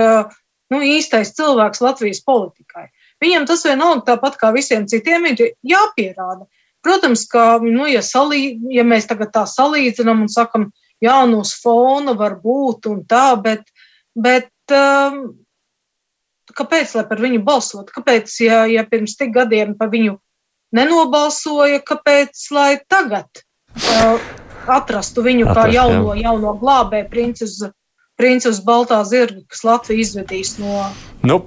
[0.70, 2.90] nu, īstais cilvēks Latvijas politikai.
[3.20, 6.44] Viņam tas vienalga tāpat kā visiem citiem ir jāpierāda.
[6.84, 10.70] Protams, ka, nu, ja, salī, ja mēs tagad tā salīdzinām un sakam,
[11.04, 13.64] jā, no fona var būt un tā, bet,
[14.14, 15.22] bet um,
[16.56, 17.92] kāpēc lai par viņu balsot?
[17.94, 20.18] Kāpēc, ja, ja pirms tik gadiem par viņu
[20.76, 24.20] nenobalsoja, kāpēc lai tagad uh,
[24.70, 26.28] atrastu viņu Atrast, kā jauno, jā.
[26.28, 27.56] jauno glābē princi uz,
[28.18, 30.90] princi uz Baltā zirga, kas Latviju izvedīs no.
[31.26, 31.42] Nu.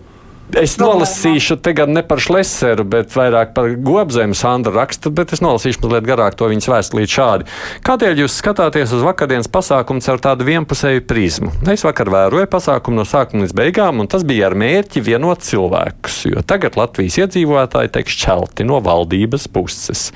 [0.52, 5.42] Es nolasīšu te gan ne par Šleseru, bet vairāk par Gobzemi Sandra raksta, bet es
[5.42, 7.48] nolasīšu mazliet garāk to viņas vēstulīt šādi.
[7.88, 11.54] Kādēļ jūs skatāties uz vakardienas pasākumu caur tādu vienpusēju prizmu?
[11.74, 16.20] Es vakar vēroju pasākumu no sākuma līdz beigām, un tas bija ar mērķi vienot cilvēkus,
[16.30, 20.10] jo tagad Latvijas iedzīvotāji tiek šķelti no valdības puses.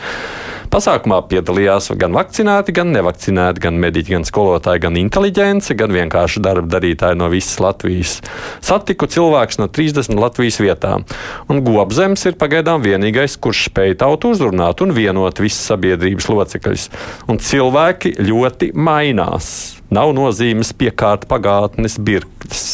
[0.67, 6.67] Pasākumā piedalījās gan vakcinēti, gan nevakcinēti, gan mediķi, gan skolotāji, gan inteliģence, gan vienkārši darba
[6.75, 8.17] darītāji no visas Latvijas.
[8.65, 11.05] Satiku cilvēkus no 30 Latvijas vietām.
[11.51, 16.89] Un Gobzems ir pagaidām vienīgais, kurš spēj tautu uzrunāt un vienot visas sabiedrības locekļus.
[17.29, 19.49] Un cilvēki ļoti mainās.
[19.93, 22.67] Nav nozīmes piekārt pagātnes birknes.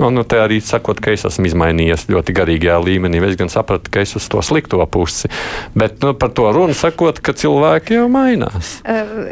[0.00, 3.22] Un, nu, te arī sakot, ka es esmu izmainījies ļoti garīgajā līmenī.
[3.26, 5.30] Es gan sapratu, ka es uz to slikto pusi.
[5.78, 8.76] Bet nu, par to runu sakot, ka cilvēki jau mainās.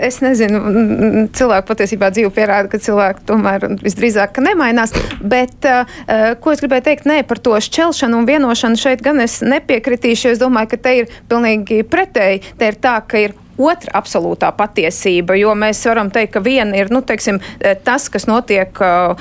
[0.01, 4.97] Es nezinu, cilvēki patiesībā dzīve pierāda, ka cilvēki tomēr visdrīzāk nemainās.
[5.21, 5.69] Bet
[6.41, 10.33] ko es gribēju teikt, nē, par to šķelšanu un vienošanu šeit gan es nepiekritīšu.
[10.35, 12.43] Es domāju, ka te ir pilnīgi pretēji.
[12.59, 16.91] Te ir tā, ka ir otra absolūtā patiesība, jo mēs varam teikt, ka viena ir
[16.93, 17.39] nu, teiksim,
[17.87, 19.15] tas, kas notiek uh,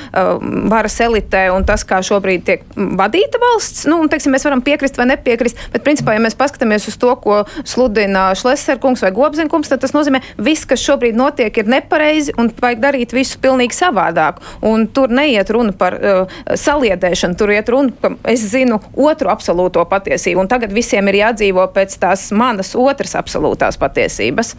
[0.71, 3.85] varas elitē un tas, kā šobrīd tiek vadīta valsts.
[3.89, 7.13] Nu, un, teiksim, mēs varam piekrist vai nepiekrist, bet principā, ja mēs paskatāmies uz to,
[7.23, 12.35] ko sludina Šleserkungs vai Gobzenkungs, tad tas nozīmē, ka viss, kas šobrīd notiek, ir nepareizi
[12.39, 14.41] un vajag darīt visu pilnīgi savādāk.
[14.65, 19.83] Un tur neiet runa par uh, saliedēšanu, tur iet runa par, es zinu, otru absolūto
[19.89, 20.43] patiesību.
[20.43, 24.55] Un tagad visiem ir jādzīvo pēc tās manas otras absolūtās patiesības tiesības.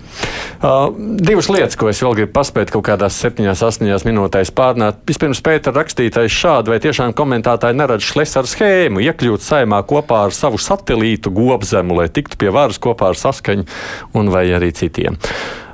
[0.60, 5.00] Uh, divas lietas, ko es vēl gribu paspēt kaut kādās septiņās, astoņās minūtēs pārnāt.
[5.08, 10.60] Vispirms pēta rakstītais šādi, vai tiešām komentētāji neredz šlesaru schēmu, iekļūt saimā kopā ar savu
[10.60, 13.66] satelītu gobzemu, lai tiktu pie varas kopā ar saskaņu
[14.14, 15.18] un vai arī citiem.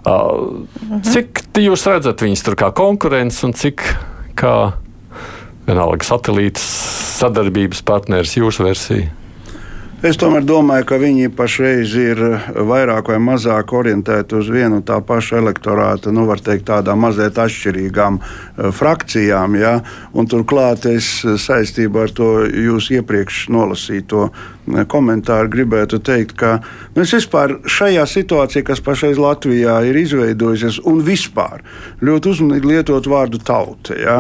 [0.01, 1.03] Uh, mhm.
[1.05, 3.85] Cik jūs redzat viņus tur kā konkurence un cik
[4.41, 4.55] kā
[5.67, 6.65] vienalga satelītas
[7.21, 9.20] sadarbības partneris jūsu versija?
[10.01, 12.21] Es tomēr domāju, ka viņi pašreiz ir
[12.71, 18.71] vairāk vai mazāk orientēti uz vienu tā paša elektorāta, nu, teikt, tādām mazliet atšķirīgām uh,
[18.73, 19.59] frakcijām.
[19.61, 19.75] Ja?
[20.17, 21.11] Un turklāt es
[21.45, 24.31] saistībā ar to jūs iepriekš nolasīto
[24.91, 26.53] komentāru gribētu teikt, ka
[26.95, 31.65] nu, es vispār šajā situācijā, kas pašreiz Latvijā ir izveidojusies, un vispār
[32.05, 33.97] ļoti uzmanīgi lietot vārdu tauta.
[33.99, 34.17] Ja?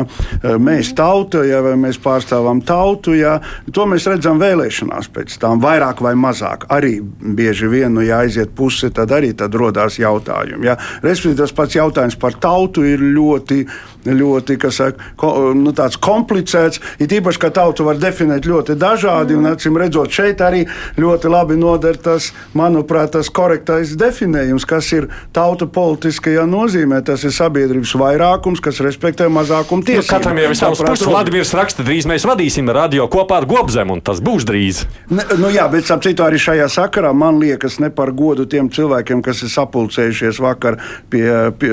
[0.61, 3.39] Mēs tauta, ja, vai mēs pārstāvam tautu, ja,
[3.73, 6.67] to mēs redzam vēlēšanās pēc tam, vairāk vai mazāk.
[6.73, 10.71] Arī bieži vien, nu, ja aiziet pusi, tad arī tad rodās jautājumi.
[10.71, 10.79] Ja?
[11.05, 13.65] Respektīvi, tas pats jautājums par tautu ir ļoti
[14.07, 16.81] ļoti saka, ko, nu, komplicēts.
[17.01, 20.65] Ir īpaši, ka tautu var definēt ļoti dažādi, un acīm redzot, šeit arī
[21.01, 27.03] ļoti labi noder tas, manuprāt, tas korektais definējums, kas ir tauta politiskajā nozīmē.
[27.07, 30.09] Tas ir sabiedrības vairākums, kas respektē mazākumu tiesības.
[30.09, 31.09] Nu, katram jau ir savs puses.
[31.11, 34.85] Vladimirs raksta, drīz mēs vadīsim radio kopā ar Gobzem, un tas būs drīz.
[35.11, 38.71] Ne, nu jā, bet ap citu arī šajā sakarā man liekas ne par godu tiem
[38.73, 40.79] cilvēkiem, kas ir sapulcējušies vakar
[41.13, 41.27] pie,
[41.61, 41.73] pie,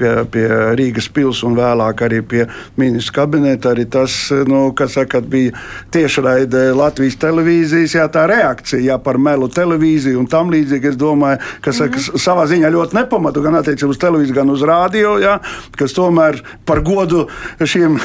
[0.00, 0.46] pie, pie
[0.78, 2.46] Rīgas pils un vēlāk arī pie
[2.80, 3.72] ministra kabineta.
[3.72, 4.14] Arī tas,
[4.48, 5.54] nu, kas saka, bija
[5.94, 10.92] tiešraide Latvijas televīzijas, jā, tā reakcija jā, par melu televīziju un tam līdzīgi.
[10.92, 12.24] Es domāju, ka saka, mm -hmm.
[12.26, 15.38] savā ziņā ļoti nepamatu gan attiecībā uz televīziju, gan uz rādio, jā,
[15.78, 17.26] kas tomēr par godu
[17.60, 17.98] šīm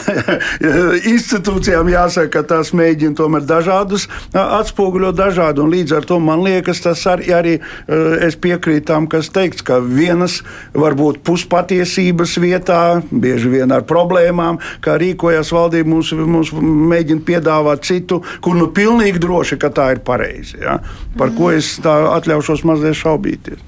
[1.14, 5.64] institūcijām jāsaka, ka tās mēģina tomēr dažādus atspoguļot dažādu.
[5.64, 7.54] Un līdz ar to man liekas, tas arī, arī
[8.28, 10.42] es piekrītu tam, kas teikts, ka vienas
[10.78, 15.90] varbūt puspatiesības vietā bieži bieži vien ar problēmām, kā rīkojas valdība.
[15.90, 20.60] Mums, mums mēģina piedāvāt citu, kur nu pilnīgi droši, ka tā ir pareizi.
[20.62, 20.80] Ja?
[21.18, 23.64] Par ko es atļaušos mazliet šaubīties.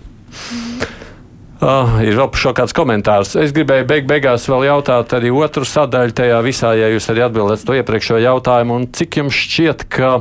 [1.60, 3.34] Oh, ir vēl par šo kāds komentārs.
[3.36, 7.68] Es gribēju beig beigās vēl jautāt arī otru sadaļu tajā visā, ja jūs arī atbildētu
[7.68, 8.78] to iepriekšējo jautājumu.
[8.80, 10.14] Un cik jums šķiet, ka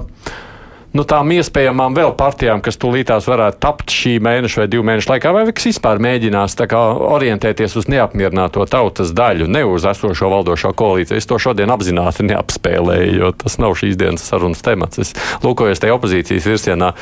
[0.98, 5.32] nu, tām iespējamām vēl partijām, kas tūlītās varētu tapt šī mēneša vai divu mēnešu laikā,
[5.34, 6.80] vai kas vispār mēģinās kā,
[7.14, 11.18] orientēties uz neapmierināto tautas daļu, ne uz esošo valdošo koalīciju.
[11.20, 15.02] Es to šodien apzināti neapspēlēju, jo tas nav šīs dienas sarunas temats.
[15.04, 16.94] Es lūkojos tajā opozīcijas virzienā.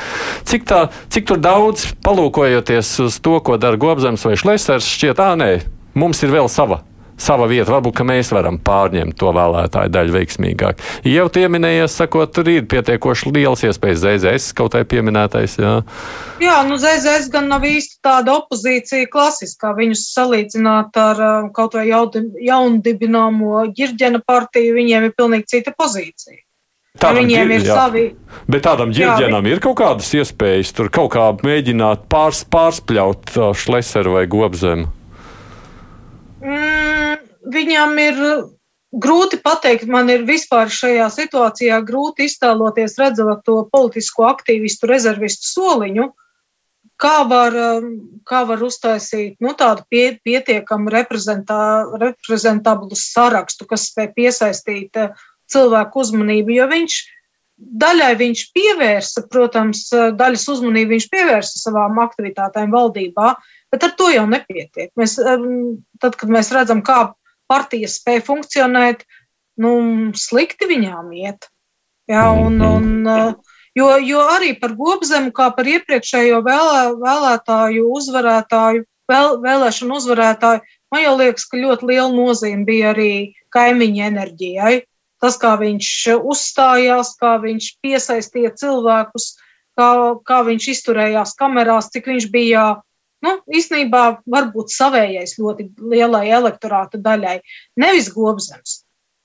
[0.48, 0.82] Cik, tā,
[1.12, 5.50] cik tur daudz palūkojoties uz to, ko dara Gobzems vai Šlesers, šķiet, ā, nē,
[5.96, 6.82] mums ir vēl sava
[7.20, 7.72] sava vieta.
[7.74, 10.80] Varbūt mēs varam pārņemt to vēlētāju daļu veiksmīgāk.
[11.08, 15.58] Jau pieminējies, sakot, tur ir pietiekoši liels iespējas ZZS kaut vai pieminētais.
[15.62, 15.74] Jā,
[16.42, 19.74] jā nu ZZS gan nav īsti tāda opozīcija klasiskā.
[19.76, 26.42] Viņus salīdzināt ar uh, kaut vai jaundibināmo ģirģena partiju, viņiem ir pilnīgi cita pozīcija.
[26.96, 27.74] Tādam, viņiem ir jā.
[27.76, 28.04] savi.
[28.48, 34.16] Bet tādam ģirģenam ir kaut kādas iespējas tur kaut kā mēģināt pārs, pārspļaut uh, šleseru
[34.16, 34.88] vai gobzemu.
[36.46, 37.05] Mm,
[37.52, 38.20] viņam ir
[38.96, 46.06] grūti pateikt, man ir vispār šajā situācijā grūti iztēloties, redzot to politisko aktīvistu, rezervistu soliņu,
[47.00, 47.90] kā var, um,
[48.24, 55.12] kā var uztaisīt nu, tādu pie, pietiekamu reprezentablu sarakstu, kas spēj piesaistīt uh,
[55.52, 56.96] cilvēku uzmanību, jo viņš
[57.56, 63.34] daļai viņš pievērsa, protams, uh, daļas uzmanību viņš pievērsa savām aktivitātēm valdībā,
[63.76, 64.88] Bet ar to jau nepietiek.
[64.98, 65.18] Mēs,
[66.00, 67.10] tad, kad mēs redzam, kā
[67.50, 69.04] partijas spēj funkcionēt,
[69.62, 69.72] nu,
[70.18, 71.48] slikti viņām iet.
[72.10, 72.90] Jā, un, un,
[73.74, 80.62] jo, jo arī par gobzemu, kā par iepriekšējo vēlē, vēlētāju uzvarētāju, vēl, vēlēšanu uzvarētāju,
[80.94, 83.10] man jau liekas, ka ļoti liela nozīme bija arī
[83.54, 84.76] kaimiņa enerģijai.
[85.22, 85.90] Tas, kā viņš
[86.28, 89.30] uzstājās, kā viņš piesaistīja cilvēkus,
[89.78, 89.88] kā,
[90.28, 92.66] kā viņš izturējās kamerās, cik viņš bija
[93.24, 97.38] nu, īstenībā varbūt savējais ļoti lielai elektorāta daļai.
[97.80, 98.82] Nevis gobzems.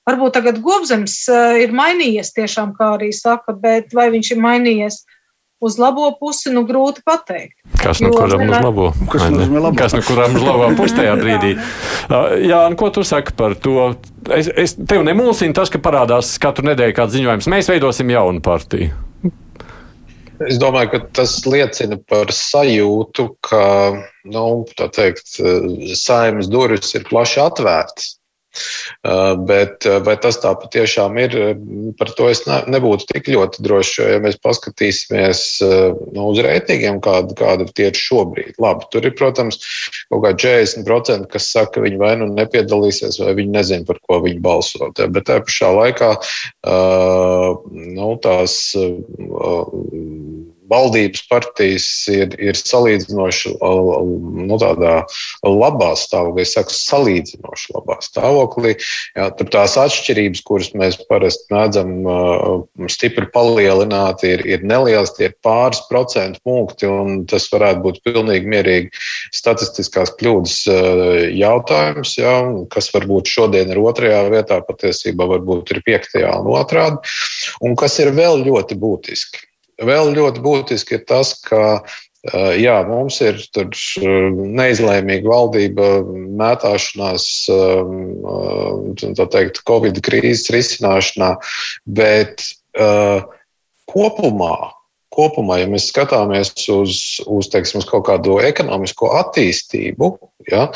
[0.08, 5.02] Varbūt tagad gobzems eh, ir mainījies tiešām, kā arī saka, bet vai viņš ir mainījies
[5.62, 7.54] uz labo pusi, nu grūti pateikt.
[7.78, 8.88] Kas no kuram uz labo?
[9.12, 9.70] Kas, labo?
[9.78, 11.52] Kas no kuram uz labo pusi tajā brīdī?
[12.50, 13.92] Jā, un ko tu saki par to?
[14.26, 17.50] Es, es tev nemulsinu tas, ka parādās katru nedēļu kāds ziņojums.
[17.54, 18.90] Mēs veidosim jaunu partiju.
[20.48, 23.64] Es domāju, ka tas liecina par sajūtu, ka
[24.24, 24.46] nu,
[24.80, 25.36] teikt,
[25.98, 28.16] saimnes durvis ir plaši atvērtas.
[29.02, 31.36] Uh, bet uh, vai tas tā patiešām ir,
[31.98, 33.94] par to es ne, nebūtu tik ļoti drošs.
[33.98, 35.42] Jo, ja mēs paskatīsimies
[36.12, 39.60] nu, uz reitingiem, kāda, kāda tie ir šobrīd, labi, tur ir, protams,
[40.12, 44.20] kaut kādi 40%, kas saka, ka viņi vai nu nepiedalīsies, vai viņi nezina, par ko
[44.24, 44.90] viņi balso.
[45.00, 46.10] Bet tajā pašā laikā
[47.96, 48.58] nu, tās
[50.72, 54.58] valdības partijas ir, ir salīdzinoši nu,
[55.46, 58.74] labā stāvoklī, es saku, salīdzinoši labā stāvoklī.
[59.18, 61.92] Jā, tur tās atšķirības, kuras mēs parasti mēdzam
[62.92, 68.52] stipri palielināt, ir, ir nelielas, tie ir pāris procentu punkti, un tas varētu būt pilnīgi
[68.52, 69.04] mierīgi
[69.34, 70.58] statistiskās kļūdas
[71.36, 72.34] jautājums, jā,
[72.72, 77.14] kas varbūt šodien ir otrajā vietā, patiesībā varbūt ir piektajā un otrādi,
[77.62, 79.51] un kas ir vēl ļoti būtiski
[79.88, 81.82] vēl ļoti būtiski ir tas, ka
[82.30, 85.86] Jā, mums ir neizlēmīga valdība,
[86.38, 87.24] mētāšanās,
[89.18, 91.32] tā teikt, Covid krīzes risināšanā,
[91.98, 92.46] bet
[93.90, 94.54] kopumā,
[95.10, 100.14] kopumā, ja mēs skatāmies uz, uz, teiksim, uz kaut kādu ekonomisko attīstību,
[100.46, 100.68] ja,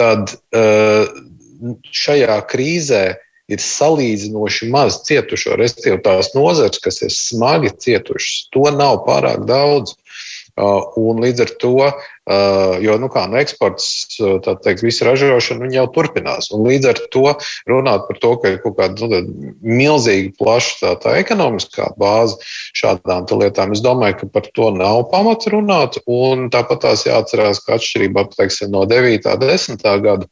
[0.00, 0.32] tad
[1.92, 3.04] šajā krīzē
[3.52, 9.98] ir salīdzinoši maz cietušo, respektīvi tās nozares, kas ir smagi cietušas, to nav pārāk daudz.
[10.54, 13.88] Uh, un līdz ar to, uh, jo nu kā, nu, eksports,
[14.20, 16.52] uh, tā teikt, visa ražošana jau turpinās.
[16.54, 17.24] Un līdz ar to
[17.66, 22.38] runāt par to, ka ir kaut kāda nu, milzīga, plaša tā, tā ekonomiskā bāze
[22.78, 25.98] šādām lietām, es domāju, ka par to nav pamata runāt.
[26.06, 29.26] Un tāpat tās jāatcerās, ka atšķirībā teiksim, no 9.
[29.34, 29.82] un 10.
[30.06, 30.30] gada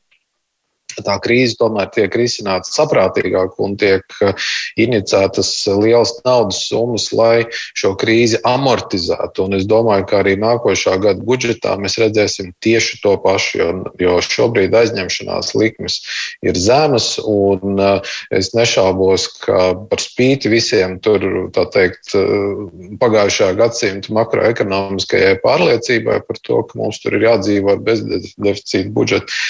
[1.00, 4.32] tā krīze tomēr tiek risināta saprātīgāk un tiek uh,
[4.80, 7.46] iniciētas lielas naudas summas, lai
[7.78, 9.46] šo krīzi amortizētu.
[9.46, 13.70] Un es domāju, ka arī nākošā gada budžetā mēs redzēsim tieši to pašu, jo,
[14.02, 16.00] jo šobrīd aizņemšanās likmes
[16.44, 21.24] ir zemas, un uh, es nešaubos, ka par spīti visiem tur,
[21.56, 22.68] tā teikt, uh,
[23.02, 29.40] pagājušā gadsimta makroekonomiskajai pārliecībai par to, ka mums tur ir jādzīvo ar bezdeficīta budžeta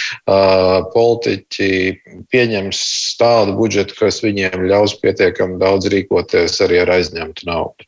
[0.95, 2.81] politiku, politiķi pieņems
[3.19, 7.85] tādu budžetu, kas viņiem ļaus pietiekami daudz rīkoties arī ar aizņemtu naudu.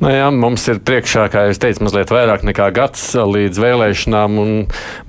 [0.00, 4.38] Nu jā, mums ir priekšā, kā jau teicu, mazliet vairāk nekā gads līdz vēlēšanām.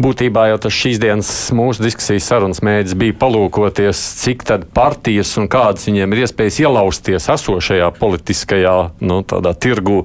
[0.04, 5.48] Būtībā jau tas šīs dienas mūsu diskusijas sarunas mēģis bija palūkoties, cik tad partijas un
[5.52, 8.74] kādas viņiem ir iespējas ielausties esošajā politiskajā
[9.08, 9.22] nu,
[9.64, 10.02] tirgu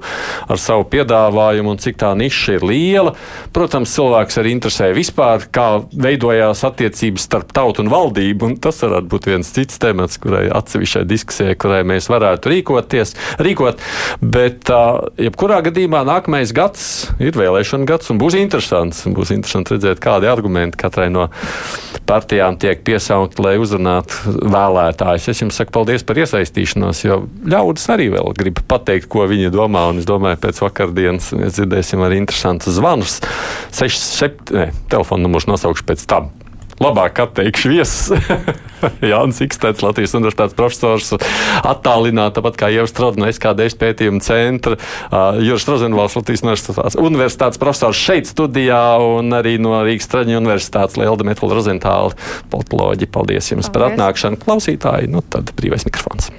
[0.47, 3.13] ar savu piedāvājumu un cik tā niša ir liela.
[3.51, 5.67] Protams, cilvēks arī interesē vispār, kā
[5.99, 8.53] veidojās attiecības starp tautu un valdību.
[8.53, 13.17] Un tas varētu būt viens cits temats, kurai atsevišķai diskusijai, kurai mēs varētu rīkoties.
[13.43, 13.83] Rīkot,
[14.23, 14.63] bet,
[15.21, 16.83] jebkurā gadījumā nākamais gads
[17.23, 19.03] ir vēlēšana gads un būs interesants.
[19.11, 21.27] Būs interesanti redzēt, kādi argumenti katrai no
[22.07, 25.29] partijām tiek piesaukti, lai uzrunātu vēlētājus.
[25.33, 29.87] Es jums saku paldies par iesaistīšanos, jo ļaudis arī vēl grib pateikt, ko viņi domā.
[29.91, 33.19] Un es domāju, pēc vakardienas mēs dzirdēsim arī interesantus zvanus.
[33.75, 36.31] 6, 7, ne, telefona numurs nosaukšu pēc tam
[36.83, 38.27] labāk atteikšu viesus.
[39.11, 41.09] Jānis Ikstēts, Latvijas universitātes profesors,
[41.65, 47.61] attālināti, tāpat kā Ievs Strodz no SKD pētījuma centra, uh, Juris Rozenvalds, Latvijas universitātes, universitātes
[47.61, 52.13] profesors šeit studijā un arī no Rīgas Traģiņa universitātes Lielda Metala Rozentāla
[52.53, 53.09] politoloģi.
[53.09, 53.73] Paldies jums Paldies.
[53.73, 55.11] par atnākšanu klausītāji.
[55.11, 56.31] Nu, tad brīvais mikrofons.